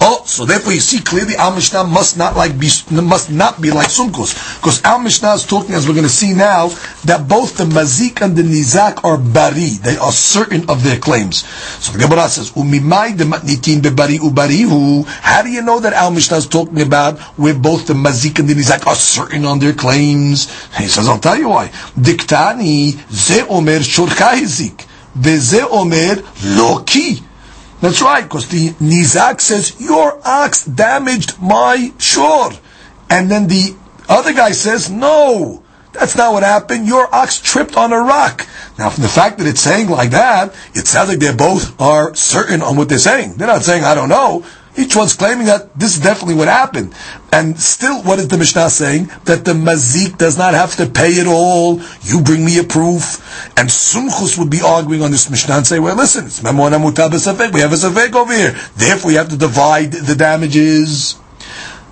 [0.00, 3.70] Oh, so therefore you see clearly Al Mishnah must not like be must not be
[3.70, 6.68] like Sumchus, because Al Mishnah is talking, as we're going to see now,
[7.04, 11.44] that both the Mazik and the Nizak are bari; they are certain of their claims.
[11.82, 16.10] So the Gemara says, "Umimai de matnitin bebari ubarihu." How do you know that Al
[16.10, 19.72] Mishnah is talking about where both the Mazik and the Nizak are certain on their
[19.72, 20.48] claims?
[20.76, 24.36] He says, "I'll tell you why." Diktani ze omer shorcha
[25.18, 27.22] Veze omer loki.
[27.80, 32.50] That's right, because the Nizak says, your ox damaged my shore.
[33.10, 33.76] And then the
[34.08, 35.62] other guy says, no,
[35.92, 36.86] that's not what happened.
[36.86, 38.46] Your ox tripped on a rock.
[38.78, 42.14] Now, from the fact that it's saying like that, it sounds like they both are
[42.14, 43.34] certain on what they're saying.
[43.34, 44.44] They're not saying, I don't know.
[44.78, 46.94] Each one's claiming that this is definitely what happened.
[47.32, 49.10] And still, what is the Mishnah saying?
[49.24, 51.80] That the mazik does not have to pay it all.
[52.02, 53.20] You bring me a proof.
[53.58, 57.12] And Sumchus would be arguing on this Mishnah and say, well, listen, it's Memona Mutab
[57.52, 58.52] We have a Safek over here.
[58.76, 61.16] Therefore, you have to divide the damages.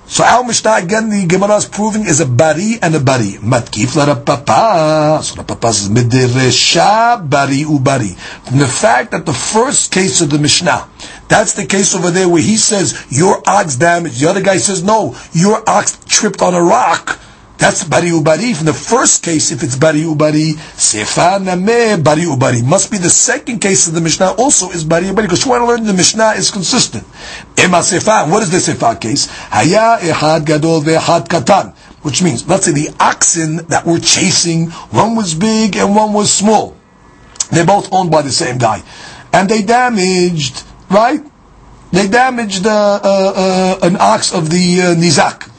[0.07, 3.38] So our Mishnah again, the Gemara is proving is a bari and a bari.
[3.40, 5.21] Matkif la Papa.
[5.23, 8.14] So Papa says bari ubari.
[8.45, 10.88] From the fact that the first case of the Mishnah,
[11.29, 14.21] that's the case over there where he says your ox damaged.
[14.21, 17.19] The other guy says no, your ox tripped on a rock.
[17.57, 18.55] That's bari ubari.
[18.55, 22.64] From the first case, if it's bari ubari, sefa name bari ubari.
[22.64, 25.62] Must be the second case of the Mishnah also is bari ubari because you want
[25.62, 27.05] to learn the Mishnah is consistent.
[27.59, 28.29] Ema sefa.
[28.31, 29.27] What is the sefa case?
[29.27, 31.75] Haya ehad gadol ve'ehad katan.
[32.03, 36.31] Which means, let's say the oxen that were chasing, one was big and one was
[36.31, 36.77] small.
[37.51, 38.83] They're both owned by the same guy.
[39.33, 41.21] And they damaged, right?
[41.93, 45.51] They damaged uh, uh, uh, an ox of the uh, Nizak.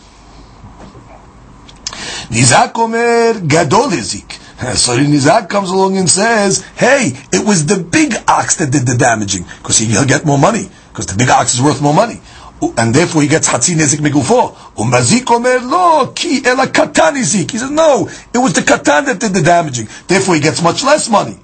[2.30, 4.42] Nizak Omer Gadol Hizik.
[4.76, 8.96] So Nizak comes along and says, hey, it was the big ox that did the
[8.96, 12.22] damaging, because he'll get more money, because the big ox is worth more money.
[12.78, 14.56] And therefore he gets Hatzi Nezik Megufo.
[14.76, 17.24] Umazik Omer Lo, Ki Ela Katan He
[17.58, 19.88] says, no, it was the Katan that did the damaging.
[20.08, 21.38] Therefore he gets much less money.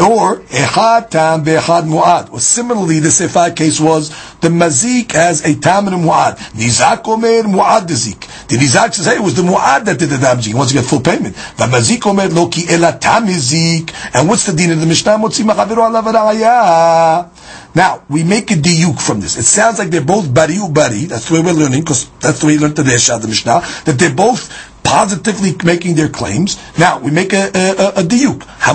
[0.00, 2.32] Or echad tam ve'echad mu'ad.
[2.32, 6.36] Or similarly, the sefa case was the mazik has a tam and mu'ad.
[6.52, 8.48] Nizak omer mu'ad dezik.
[8.48, 10.52] The nizak says, hey, it was the mu'ad that did the damaging.
[10.52, 11.34] He wants to get full payment.
[11.34, 13.92] The mazik omer lo ki tam izik.
[14.14, 15.18] And what's the din of the Mishnah?
[15.18, 15.80] Motzi machaviru
[17.74, 19.36] now, we make a diuk from this.
[19.36, 21.04] It sounds like they're both bari u bari.
[21.04, 23.60] That's the way we're learning, because that's the way we learned the Resha, the Mishnah,
[23.84, 24.50] that they're both
[24.82, 26.58] positively making their claims.
[26.78, 28.42] Now, we make a, a, a, a diuk.
[28.42, 28.72] Hey,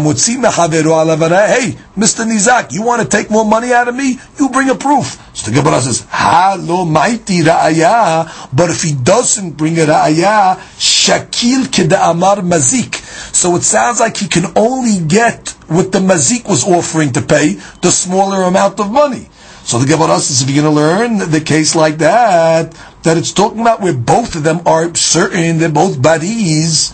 [1.98, 2.26] Mr.
[2.26, 4.18] Nizak, you want to take more money out of me?
[4.40, 5.22] You bring a proof.
[5.36, 10.56] So the Gemara says, Ha lo maiti ra'aya, but if he doesn't bring a ra'aya,
[10.80, 12.96] shakil kida amar mazik.
[13.36, 17.60] So it sounds like he can only get what the mazik was offering to pay,
[17.82, 19.28] the smaller amount of money.
[19.66, 22.72] So the Gemara says, if you're going to learn the case like that,
[23.04, 26.94] that it's talking about where both of them are certain, they're both badis,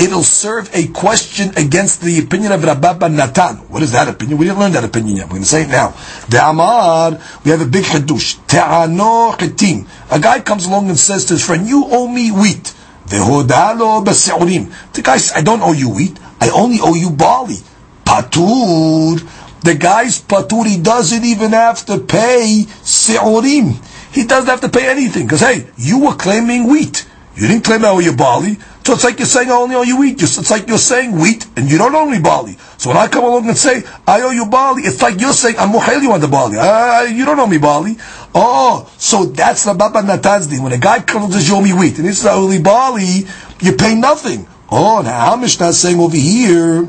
[0.00, 3.56] it'll serve a question against the opinion of Rabba Natan.
[3.68, 4.38] What is that opinion?
[4.38, 5.26] We didn't learn that opinion yet.
[5.26, 5.94] We're going to say it now.
[6.28, 8.38] The Amar, we have a big hadush.
[8.46, 9.86] Te'ano chitim.
[10.10, 12.74] A guy comes along and says to his friend, you owe me wheat.
[13.06, 13.18] The
[15.02, 16.18] guy says, I don't owe you wheat.
[16.40, 17.58] I only owe you barley
[18.04, 19.20] patur.
[19.62, 23.76] The guy's patur, he doesn't even have to pay se'orim.
[24.14, 25.26] He doesn't have to pay anything.
[25.26, 27.06] Because, hey, you were claiming wheat.
[27.36, 28.58] You didn't claim I owe you barley.
[28.84, 30.22] So it's like you're saying only owe you wheat.
[30.22, 32.56] It's like you're saying wheat and you don't owe me barley.
[32.78, 35.56] So when I come along and say I owe you barley, it's like you're saying
[35.58, 36.56] I'm muhel you on the barley.
[36.58, 37.96] Uh, you don't owe me barley.
[38.34, 41.98] Oh, so that's the Rabba Natan's When a guy comes and says owe me wheat
[41.98, 43.26] and he says I owe you barley,
[43.60, 44.48] you pay nothing.
[44.70, 46.88] Oh, now Mishnah is saying over here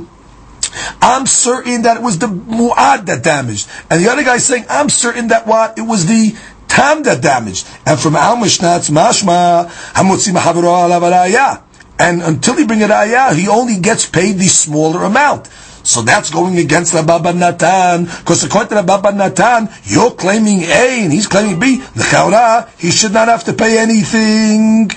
[1.01, 3.69] I'm certain that it was the mu'ad that damaged.
[3.89, 5.77] And the other guy saying, I'm certain that what?
[5.77, 6.35] It was the
[6.67, 7.67] tam that damaged.
[7.85, 11.70] And from our it's mashma, hamutzi mahaviro
[12.01, 15.45] And until he bring it ayah, he only gets paid the smaller amount.
[15.83, 21.13] So that's going against Rabba Natan, because according to Rabba Natan, you're claiming A and
[21.13, 21.77] he's claiming B.
[21.77, 24.89] The Chaura, he should not have to pay anything.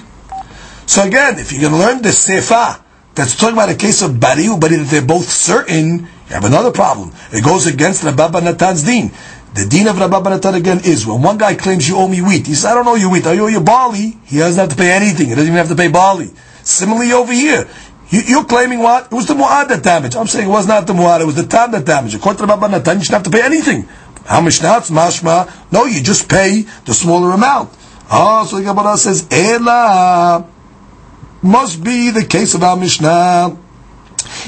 [0.86, 2.82] So again, if going to learn the Sefa,
[3.14, 6.72] that's talking about a case of bariu, but if they're both certain, you have another
[6.72, 7.12] problem.
[7.32, 9.12] It goes against Rabba Natan's deen.
[9.54, 12.46] The deen of Rabba Natan again is when one guy claims you owe me wheat,
[12.46, 14.18] he says, I don't owe you wheat, I owe you barley.
[14.24, 15.28] He doesn't have to pay anything.
[15.28, 16.30] He doesn't even have to pay barley.
[16.64, 17.68] Similarly over here,
[18.08, 19.06] you, are claiming what?
[19.06, 20.16] It was the mu'ad that damaged.
[20.16, 22.16] I'm saying it was not the mu'ad, it was the tam that damaged.
[22.16, 23.88] According to Rabba Natan, you shouldn't have to pay anything.
[24.24, 24.60] How much?
[24.62, 25.52] It's mashma.
[25.70, 27.70] No, you just pay the smaller amount.
[28.10, 30.48] Oh, so the Gemara says, Ela
[31.42, 33.58] must be the case of our Mishnah.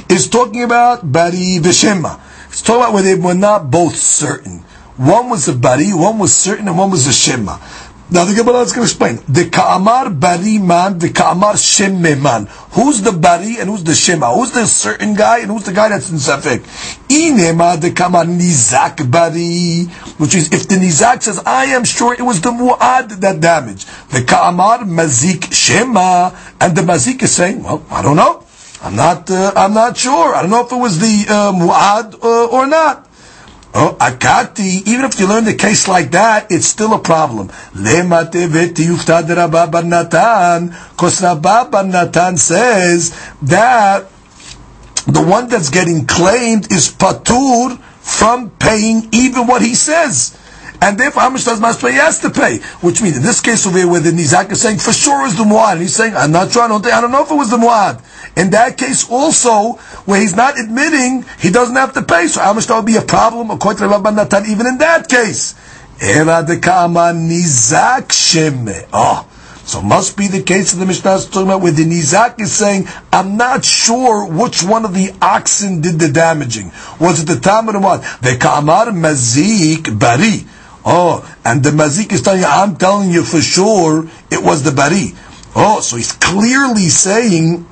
[0.09, 2.21] Is talking about Bari Veshema.
[2.49, 4.61] It's talking about where they were not both certain.
[4.97, 7.59] One was a Bari, one was certain, and one was a Shema.
[8.09, 9.19] Now the Gemara is going to explain.
[9.29, 12.47] The Ka'amar Bari man, the Ka'amar Shemme man.
[12.71, 14.33] Who's the Bari and who's the Shema?
[14.33, 16.61] Who's the certain guy and who's the guy that's in Safek?
[17.09, 19.87] Inema the Ka'amar Nizak Bari.
[20.19, 23.89] Which is, if the Nizak says, I am sure it was the Mu'ad that damaged.
[24.11, 26.31] The Ka'amar Mazik Shema.
[26.61, 28.47] And the Mazik is saying, well, I don't know.
[28.83, 30.35] I'm not, uh, I'm not sure.
[30.35, 33.06] I don't know if it was the uh, mu'ad uh, or not.
[33.79, 37.49] Oh, akati, even if you learn the case like that, it's still a problem.
[37.75, 37.85] Because
[41.23, 44.07] Rabba Natan says that
[45.07, 50.39] the one that's getting claimed is patur from paying even what he says.
[50.81, 52.59] And therefore, how much does he has to pay?
[52.81, 55.37] Which means, in this case over here, where the Nizak is saying, for sure is
[55.37, 55.73] the Muad.
[55.73, 57.51] And He's saying, I'm not sure, I don't, think, I don't know if it was
[57.51, 58.01] the Muad.
[58.37, 59.73] In that case also,
[60.05, 62.29] where he's not admitting, he doesn't have to pay.
[62.29, 65.55] So much that would be a problem, according to Rabban Natan, even in that case?
[68.93, 69.27] Oh.
[69.67, 72.53] So must be the case of the Mishnah is talking about where the Nizak is
[72.53, 76.71] saying, I'm not sure which one of the oxen did the damaging.
[77.01, 78.03] Was it the Tamar or what?
[78.23, 80.47] The Kamar Mazik Bari.
[80.85, 84.71] Oh, and the Mazik is telling you, I'm telling you for sure it was the
[84.71, 85.15] Bari.
[85.57, 87.67] Oh, so he's clearly saying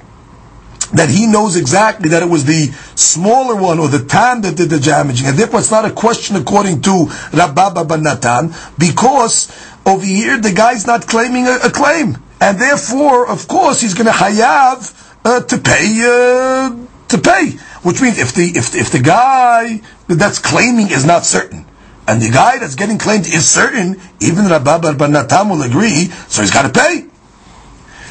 [0.95, 4.70] that he knows exactly that it was the smaller one or the tan that did
[4.70, 5.26] the damaging.
[5.26, 9.51] And therefore it's not a question according to Rabba ben Natan, because
[9.84, 12.18] over here the guy's not claiming a, a claim.
[12.40, 14.92] And therefore, of course, he's going to hayav
[15.24, 16.76] uh, to pay, uh,
[17.09, 17.59] to pay.
[17.82, 21.66] Which means if the, if, if the guy that's claiming is not certain,
[22.07, 26.42] and the guy that's getting claimed is certain, even Rabba ben Natan will agree, so
[26.42, 27.07] he's got to pay.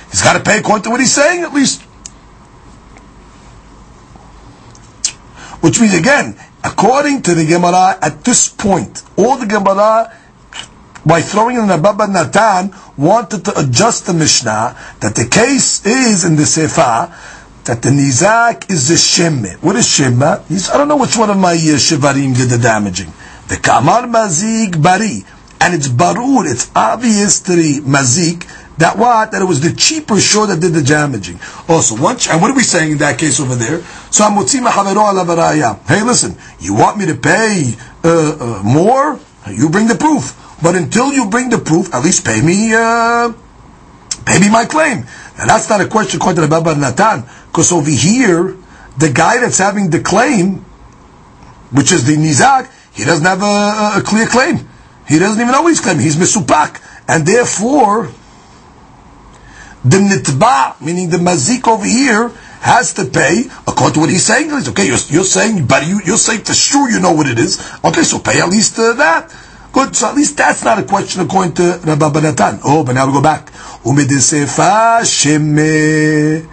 [0.09, 1.83] He's got to pay according to what he's saying, at least.
[5.63, 10.11] Which means again, according to the Gemara, at this point, all the Gemara,
[11.05, 16.25] by throwing in the Rabba Natan, wanted to adjust the Mishnah that the case is
[16.25, 17.15] in the Sefer
[17.63, 19.55] that the Nizak is the Shemme.
[19.63, 20.45] What is Shemme?
[20.49, 23.13] He's, I don't know which one of my uh, Shivarim did the damaging.
[23.47, 25.23] The Kamar Mazik Bari.
[25.61, 28.43] And it's Barur, it's obvious to the Mazik
[28.77, 29.31] that what?
[29.31, 31.39] That it was the cheaper shore that did the damaging.
[31.67, 33.81] Also, once, and what are we saying in that case over there?
[34.09, 34.25] So
[35.87, 38.09] Hey, listen, you want me to pay uh,
[38.39, 39.19] uh, more?
[39.47, 40.39] You bring the proof.
[40.61, 43.33] But until you bring the proof, at least pay me, uh,
[44.25, 45.05] pay me my claim.
[45.37, 48.55] Now that's not a question according to the Rabba Natan, because over here,
[48.97, 50.65] the guy that's having the claim,
[51.71, 54.69] which is the Nizak, he doesn't have a, a clear claim.
[55.07, 56.03] He doesn't even know he's claiming.
[56.03, 56.81] He's Misupak.
[57.07, 58.09] And therefore,
[59.83, 62.29] the nitba, meaning the mazik over here,
[62.61, 64.51] has to pay according to what he's saying.
[64.69, 67.59] Okay, you're, you're saying, but you, you're saying for sure you know what it is.
[67.83, 69.35] Okay, so pay at least uh, that.
[69.73, 72.59] Good, so at least that's not a question according to Rabbi Banatan.
[72.63, 73.51] Oh, but now we go back.
[73.83, 76.47] Umedesefa sheme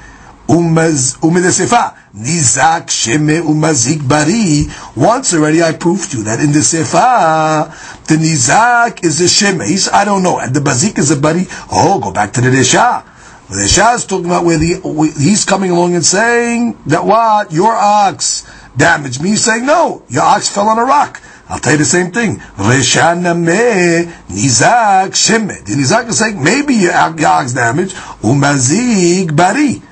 [0.48, 4.66] umedesefa nizak sheme umazik bari.
[4.96, 7.70] Once already I proved to you that in the sefa
[8.06, 9.92] the nizak is a sheme.
[9.92, 11.46] I don't know, and the bazik is a bari.
[11.70, 13.04] Oh, go back to the resha.
[13.50, 14.78] The Shah is talking about where the,
[15.18, 18.46] he's coming along and saying that what your ox
[18.76, 19.34] damaged me.
[19.34, 21.20] Saying no, your ox fell on a rock.
[21.48, 22.36] I'll tell you the same thing.
[22.36, 25.64] Reshaname nizak sheme.
[25.64, 27.96] The nizak is saying maybe your, ox damaged.
[28.22, 29.82] Umazig bari.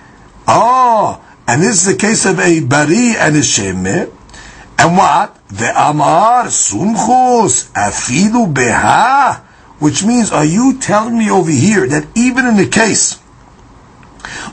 [0.47, 4.13] Oh, and this is the case of a bari and a sheme.
[4.79, 5.35] And what?
[5.49, 9.43] The amar sumchus afidu beha.
[9.81, 13.19] Which means, are you telling me over here that even in the case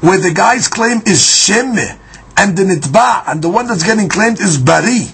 [0.01, 1.99] where the guy's claim is Shemme,
[2.37, 5.07] and the Nitba, and the one that's getting claimed is Bari,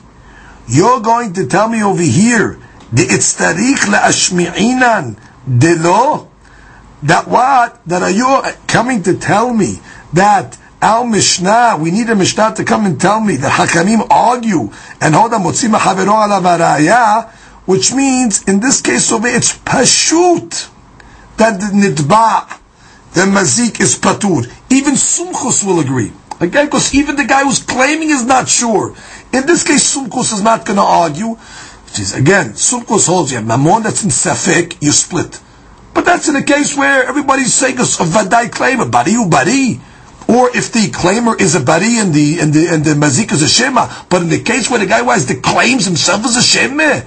[0.68, 2.60] you're going to tell me over here,
[2.92, 5.20] the Itztarich La'ashmi'inan,
[5.60, 6.30] Delo,
[7.04, 7.86] that what?
[7.88, 9.80] That are you coming to tell me
[10.14, 14.72] that our Mishnah, we need a Mishnah to come and tell me that Hakamim argue
[15.00, 17.32] and hold on Motzima Havero ala
[17.66, 20.70] which means in this case over it's Pashut
[21.38, 22.60] that the Nitba
[23.14, 24.46] then mazik is patur.
[24.70, 26.12] Even sumchus will agree.
[26.40, 28.96] Again, because even the guy who's claiming is not sure.
[29.34, 31.36] In this case, sumchus is not going to argue.
[31.36, 35.40] Which is, again, sumchus holds you have mamon that's in safek, you split.
[35.94, 39.82] But that's in a case where everybody's saying a, a vadai claim, bari u bari.
[40.28, 43.44] Or if the claimer is a bari and the and the and the mazik is
[43.44, 43.92] a shema.
[44.08, 47.02] But in the case where the guy who has the claims himself is a shema,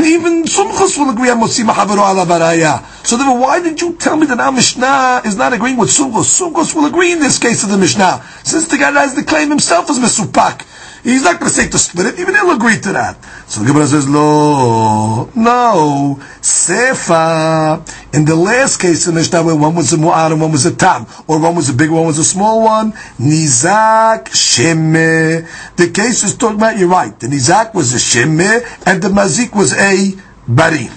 [0.00, 2.84] even Sumchus will agree on Motzi Mahavero ala Baraya.
[3.06, 6.28] So then why did you tell me that our Mishnah is not agreeing with Sumchus?
[6.40, 8.22] Sumchus will agree in this case of the Mishnah.
[8.44, 10.62] Since the guy has the claim himself as Mesupak.
[11.08, 13.16] He's not going to say to split it, even he'll agree to that.
[13.48, 17.80] So the Gemara says, "No, no, sefa."
[18.14, 20.76] In the last case in Mishnah, where one was a mu'ar and one was a
[20.76, 25.48] tam, or one was a big one, was a small one, nizak shemme.
[25.76, 26.76] The case is talking about.
[26.76, 27.18] You're right.
[27.18, 30.12] The nizak was a shemme, and the mazik was a
[30.46, 30.90] bari,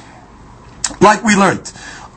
[0.99, 1.71] like we learned.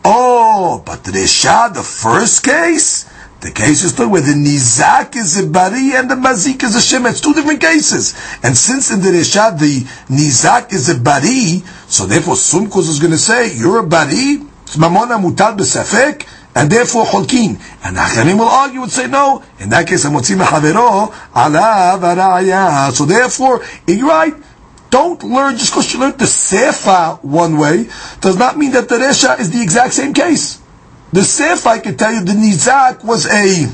[0.04, 3.06] Oh, but the the first case
[3.44, 7.10] The case is where the nizak is a bari and the mazik is a shema.
[7.10, 8.14] It's two different cases.
[8.42, 13.10] And since in the Resha the nizak is a bari, so therefore Sumchus is going
[13.10, 14.38] to say, you're a bari,
[14.80, 17.60] mamona mutal b'safek, and therefore holkin.
[17.84, 22.92] And Achanim will argue and say, no, in that case, amotzi mechavero, ala varaya.
[22.92, 24.32] So therefore, you're right,
[24.88, 27.90] don't learn just because you learned the Sefa one way,
[28.22, 30.62] does not mean that the Resha is the exact same case.
[31.14, 33.70] The Sefa, I can tell you, the Nizak was a,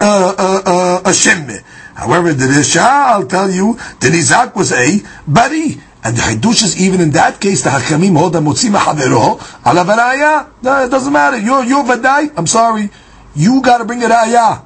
[0.00, 1.64] uh, uh, uh, a Shemme.
[1.96, 5.80] However, the Resha, I'll tell you, the Nizak was a Bari.
[6.04, 9.34] And the Hidush is even in that case, the Hakamim hold the Motzi Machavero,
[9.66, 10.48] ala varaya.
[10.62, 11.38] No, it doesn't matter.
[11.38, 12.32] You're, you're Vadai.
[12.36, 12.88] I'm sorry.
[13.34, 14.62] You gotta bring a Raya.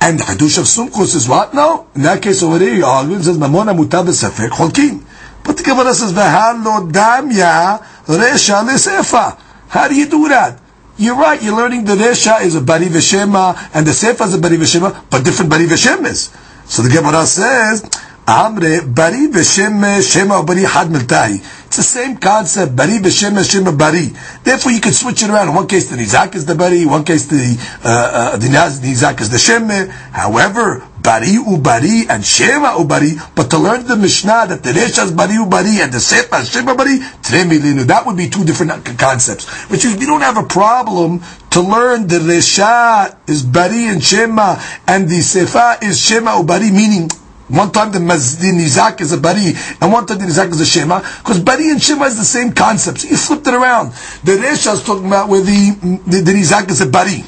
[0.00, 1.54] And the Hadush of Sumchus is what?
[1.54, 1.86] No.
[1.94, 5.04] In that case over there, he argues, says, Mamona mutab sefek cholkin.
[5.44, 9.38] But the Gemara says, V'halo damya resha lesefa.
[9.68, 10.58] How do you do that?
[10.98, 14.38] You're right, you're learning the resha is a bari v'shema, and the sefa is a
[14.38, 16.30] bari v'shema, but different bari v'shemas.
[16.70, 17.82] So the Gemara says,
[18.26, 21.40] Amre bari v'shem shema bari had miltai.
[21.66, 24.12] It's the same concept, bari v'shem shema bari.
[24.44, 25.48] Therefore, you can switch it around.
[25.48, 26.82] In one case, the nizak is the bari.
[26.82, 29.88] In one case, the uh, uh, the nizak is the sheme.
[30.12, 33.18] However, bari ubari and shema ubari.
[33.34, 36.76] But to learn the Mishnah that the resha is bari ubari and the sefa shema
[36.76, 37.86] bari, tremilinu.
[37.88, 39.50] That would be two different concepts.
[39.68, 44.62] Which is, we don't have a problem to learn the resha is bari and shema
[44.86, 47.10] and the sefa is shema ubari, meaning
[47.48, 50.60] one time the, maz, the nizak is a bari, and one time the nizak is
[50.60, 53.00] a shema, because bari and shema is the same concept.
[53.00, 53.92] So you flipped it around.
[54.24, 57.24] The resha is talking about where the, the, the nizak is a bari.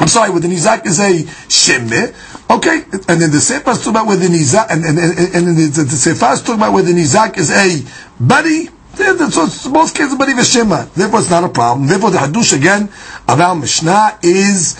[0.00, 2.14] I'm sorry, where the nizak is a sheme,
[2.50, 5.56] okay, and then the sefer is talking about where the nizak, and, and, and, and
[5.56, 7.84] the, the, the sefer is talking about where the nizak is a
[8.18, 10.92] bari, so it's both cases bari v'shema.
[10.94, 11.86] Therefore, it's not a problem.
[11.86, 12.84] Therefore, the hadush again
[13.28, 14.76] of our Mishnah is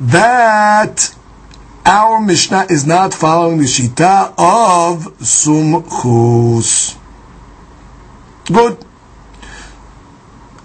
[0.00, 1.14] that
[1.84, 6.96] our Mishnah is not following the Shita of Sumchus.
[8.46, 8.84] Good.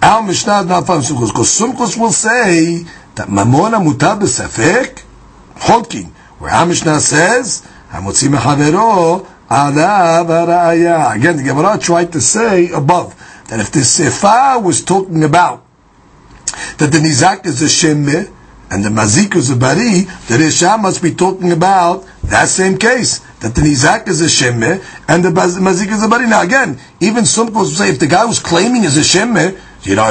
[0.01, 5.03] Our Mishnah is not following Sumchus, because Sumchus will say that Mamona mutab b'safek
[5.55, 11.15] holking, where our Mishnah says, Hamotzi mechavero ala v'ra'aya.
[11.15, 13.15] Again, the Gemara tried to say above,
[13.47, 15.63] that if the Sefer was talking about
[16.78, 18.32] that the Nizak is a Shemeh,
[18.70, 23.20] and the mazik is a bari, the Resha must be talking about that same case.
[23.39, 26.28] That the nizak is a shemme and the mazik is a bari.
[26.28, 29.95] Now again, even some people say if the guy was claiming is a shemme, you
[29.95, 30.05] know,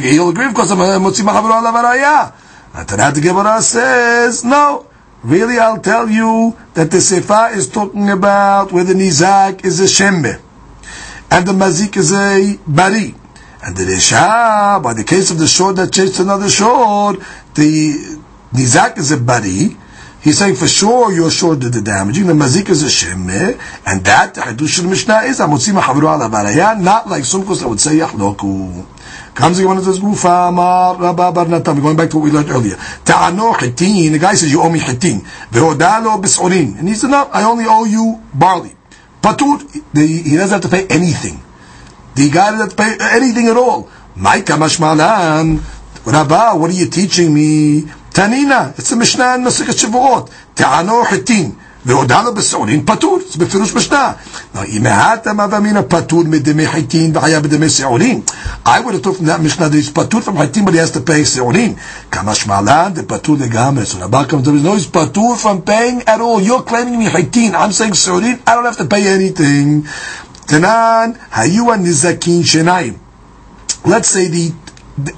[0.00, 2.34] he'll agree because I'm motzi machaber ala varaya.
[2.74, 4.86] And that the Gemara says, no.
[5.22, 9.84] Really, I'll tell you that the Sefa is talking about where the nizak is a
[9.84, 10.40] shemme
[11.30, 13.14] and the mazik is a bari.
[13.64, 17.20] And the Resha, by the case of the short that chased another short,
[17.54, 18.18] the
[18.52, 19.76] Nizak is a bari.
[20.20, 22.26] He's saying for sure your short did the damaging.
[22.26, 26.80] The mazik is a shemeh, and that the hadush Mishnah is amotzi mahavru ala baraya,
[26.80, 28.84] not like Sumchus that would say yachloku.
[29.34, 31.46] Comes the one that says gufa amar rabba bar.
[31.46, 32.76] We're going back to what we learned earlier.
[33.04, 34.12] Ta'ano chitin.
[34.12, 35.20] The guy says you owe me chitin.
[35.50, 36.78] Ve'odalo bisorin.
[36.78, 38.76] And he said no, I only owe you barley.
[39.20, 39.60] Patur.
[39.96, 41.41] He doesn't have to pay anything
[42.15, 43.89] The guy doesn't pay anything at all.
[44.17, 45.61] Maika mashmalan.
[46.05, 47.81] Rabba, what are you teaching me?
[48.11, 48.77] Tanina.
[48.79, 50.31] It's a Mishnah in Masichet Shavuot.
[50.55, 51.55] Ta'ano hitin.
[51.87, 54.11] והודענו בסעורין פטור, זה בפירוש משנה.
[54.67, 58.21] אם העתה מה ואמינא פטור מדמי חיטין והיה בדמי שעורין.
[58.65, 60.91] I would have thought from that Mishnah that he's פטור from חיטין but he has
[60.91, 61.73] to pay שעורין.
[62.11, 63.83] כמה שמעלן זה פטור לגמרי.
[63.83, 66.41] So Rabbi comes to no, he's פטור from paying at all.
[66.41, 69.87] You're claiming me חיטין, I'm saying שעורין, I don't have to pay anything.
[70.46, 72.98] Tanan hayua nizakin shenayim.
[73.84, 74.52] Let's say the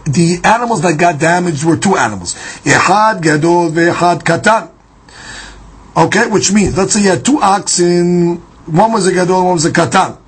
[0.05, 2.35] the animals that got damaged were two animals.
[2.65, 4.71] echad gadol veechad katan.
[5.97, 9.65] Okay, which means, let's say you had two oxen, one was a gadol, one was
[9.65, 10.19] a katan.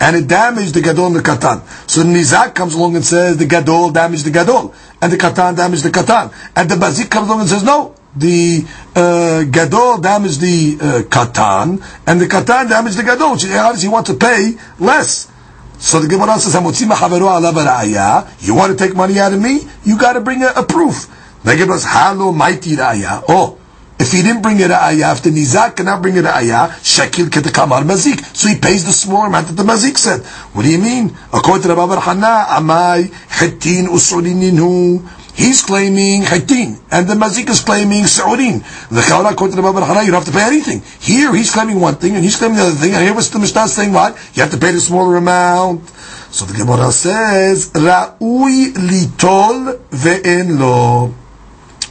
[0.00, 1.62] And it damaged the gadol and the katan.
[1.88, 5.84] So Nizak comes along and says the gadol damaged the gadol, and the katan damaged
[5.84, 6.32] the katan.
[6.54, 11.82] And the bazik comes along and says, no, the uh, gadol damaged the uh, katan,
[12.06, 15.30] and the katan damaged the gadol, which obviously he wants to pay less.
[15.78, 19.60] So the Gemara says, You want to take money out of me?
[19.84, 21.06] You got to bring a, a proof.
[21.44, 23.22] The Gemara says, Halo mighty ra'aya.
[23.28, 23.58] Oh,
[24.00, 27.26] if he didn't bring it a ra'aya, after Nizak cannot bring it a ra'aya, Shekil
[27.26, 28.24] ketekamar mazik.
[28.36, 30.26] So he pays the small amount that the mazik said.
[30.54, 31.16] What do you mean?
[31.32, 35.17] According to the Rabbi Hana, Amai, Hittin, Usulininu.
[35.38, 38.58] He's claiming Hitin, and the Mazik is claiming Saurin.
[38.88, 40.82] The Chaura according to the Baba Hana, you don't have to pay anything.
[40.98, 43.38] Here, he's claiming one thing, and he's claiming the other thing, and here was the
[43.38, 44.18] Mishnah saying what?
[44.34, 45.88] You have to pay the smaller amount.
[46.34, 51.14] So the Gemara says, Ra'ui litol ve'en lo.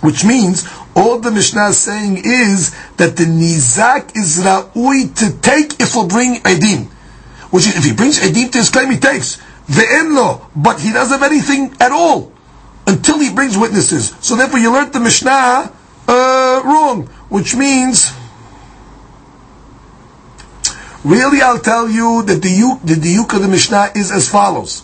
[0.02, 5.80] which means all the Mishnah is saying is that the nizak is ra'ui to take
[5.80, 6.88] if he'll bring edim.
[7.52, 9.38] Which is, if he brings edim to his claim, he takes.
[9.68, 12.34] The enlo, but he doesn't have anything at all
[12.88, 14.16] until he brings witnesses.
[14.22, 15.72] So therefore you learned the Mishnah
[16.08, 18.14] uh, wrong, which means
[21.04, 24.84] really I'll tell you that the yuk, the diuk of the Mishnah is as follows.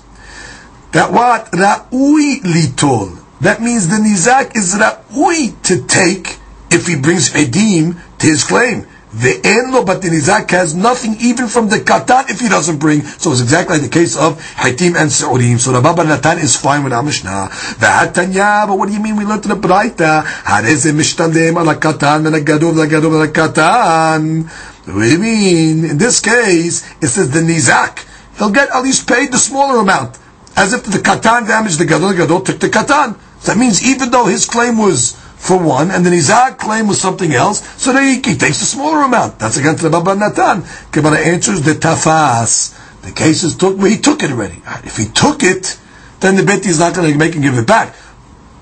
[0.91, 1.51] That what?
[1.51, 3.19] Ra'ui litol.
[3.41, 6.37] That means the nizak is ra'ui to take
[6.69, 8.85] if he brings edim to his claim.
[9.13, 13.03] The enlo, but the nizak has nothing even from the katan if he doesn't bring.
[13.03, 15.59] So it's exactly like the case of haitim and seurim.
[15.59, 17.49] So Rabba Bar Natan is fine with our Mishnah.
[17.77, 20.23] V'hatanya, but what do you mean we learned in the Braita?
[20.23, 24.49] Hareze mishtalem ala katan and a gadol la gadol la katan.
[24.85, 25.85] What do you mean?
[25.91, 28.07] In this case, it says the nizak.
[28.39, 30.17] He'll get at least paid the smaller amount.
[30.55, 33.15] As if the katan damaged the gadol, the gadol took the katan.
[33.45, 37.33] That means even though his claim was for one, and the Nizak claim was something
[37.33, 39.39] else, so then he, takes the smaller amount.
[39.39, 40.63] That's against the Rabba Natan.
[40.89, 42.79] Gemara answers the tafas.
[43.01, 44.61] The case is took, well, he took it already.
[44.85, 45.77] If he took it,
[46.21, 47.93] then the beti is not going to make him give it back.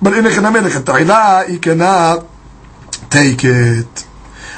[0.02, 0.30] But in a
[1.46, 2.26] he cannot
[3.10, 4.00] take it.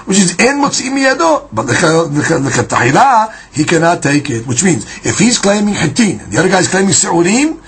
[0.07, 4.47] Which is en motzi miyado, but the he cannot take it.
[4.47, 7.61] Which means if he's claiming hitin and the other guy's claiming seurim,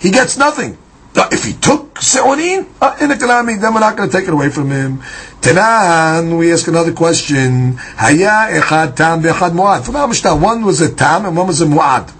[0.00, 0.76] he gets nothing.
[1.14, 4.98] If he took Se'onin, uh, then we're not going to take it away from him.
[5.40, 7.76] Tenan, we ask another question.
[7.76, 10.40] Haya echad tam ve'echad mu'ad.
[10.40, 12.12] One was a tam and one was a mu'ad.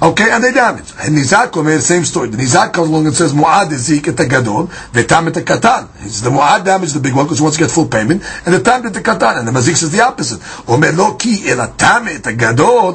[0.00, 0.92] Okay, and they damage.
[1.00, 2.28] And Nizak made the same story.
[2.28, 5.88] The Nizak comes along and says, Mu'ad is zik gadol, ve'tam et katan.
[6.06, 8.54] It's the Mu'ad damaged the big one because he wants to get full payment, and
[8.54, 9.40] the tam et katan.
[9.40, 10.40] And the Mazik says the opposite.
[10.68, 12.92] Omer lo ki el tam et gadol,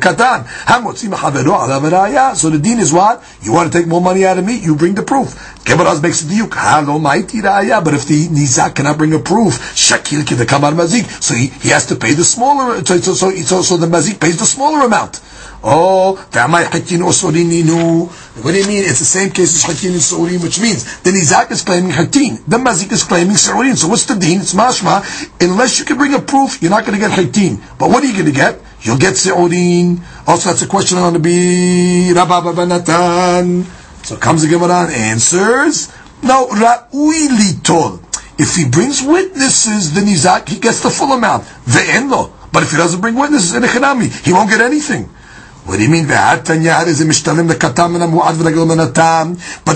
[0.00, 0.46] katan.
[2.36, 3.22] So the deen is what?
[3.42, 4.56] You want to take more money out of me?
[4.56, 5.34] You bring the proof.
[5.64, 6.54] Kebaraz makes the diuk.
[6.54, 7.84] Halo ma'iti raya.
[7.84, 11.04] But if the Nizak cannot bring a proof, shakil ki the kamar Mazik.
[11.22, 14.18] So he, he has to pay the smaller, so, so, so, so, so the Mazik
[14.18, 15.20] pays the smaller amount.
[15.62, 17.32] Oh, what
[18.52, 18.84] do you mean?
[18.84, 22.38] It's the same case as Hatin and Saurin, which means the Nizak is claiming Hatin,
[22.46, 23.76] the Mazik is claiming Saurin.
[23.76, 24.40] So what's the deen?
[24.40, 25.02] It's mashma.
[25.40, 27.60] Unless you can bring a proof, you're not going to get Hatin.
[27.78, 28.60] But what are you going to get?
[28.82, 30.00] You'll get Saurin.
[30.26, 33.64] Also, that's a question on the be Rabba Natan.
[34.04, 35.92] So comes the Gemara and answers.
[36.22, 38.00] No, Ra'ui litol.
[38.38, 41.44] If he brings witnesses, the Nizak, he gets the full amount.
[41.66, 42.32] The enlo.
[42.52, 45.10] But if he doesn't bring witnesses, in a he won't get anything.
[45.64, 46.06] What do you mean?
[46.06, 46.44] But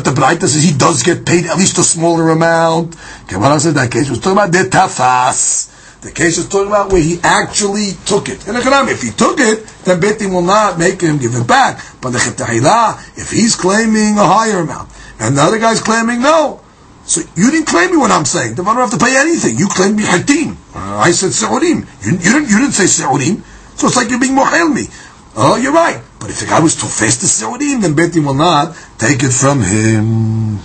[0.05, 2.97] the Braita says he does get paid at least a smaller amount.
[3.28, 5.70] Gemara said that case was talking about the tafas.
[6.01, 8.47] The case is talking about where he actually took it.
[8.47, 11.82] And if he took it, then Betim will not make him give it back.
[12.03, 16.61] But the Chetahila, if he's claiming a higher amount, and the other guy's claiming no,
[17.07, 18.55] so you didn't claim me what I'm saying.
[18.55, 19.59] The don't have to pay anything.
[19.59, 20.57] You claimed me hatim.
[20.74, 21.85] I said se'urim.
[22.05, 23.43] You, you, didn't, you didn't say se'urim.
[23.78, 24.89] So it's like you're being mohel me.
[25.37, 26.01] Oh, you're right.
[26.20, 29.32] But if the guy was too fast to Saudim, then Betim will not take it
[29.32, 30.59] from him.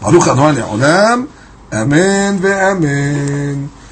[0.00, 1.28] Baruch Adonai.
[1.72, 3.68] Amen ve'amen.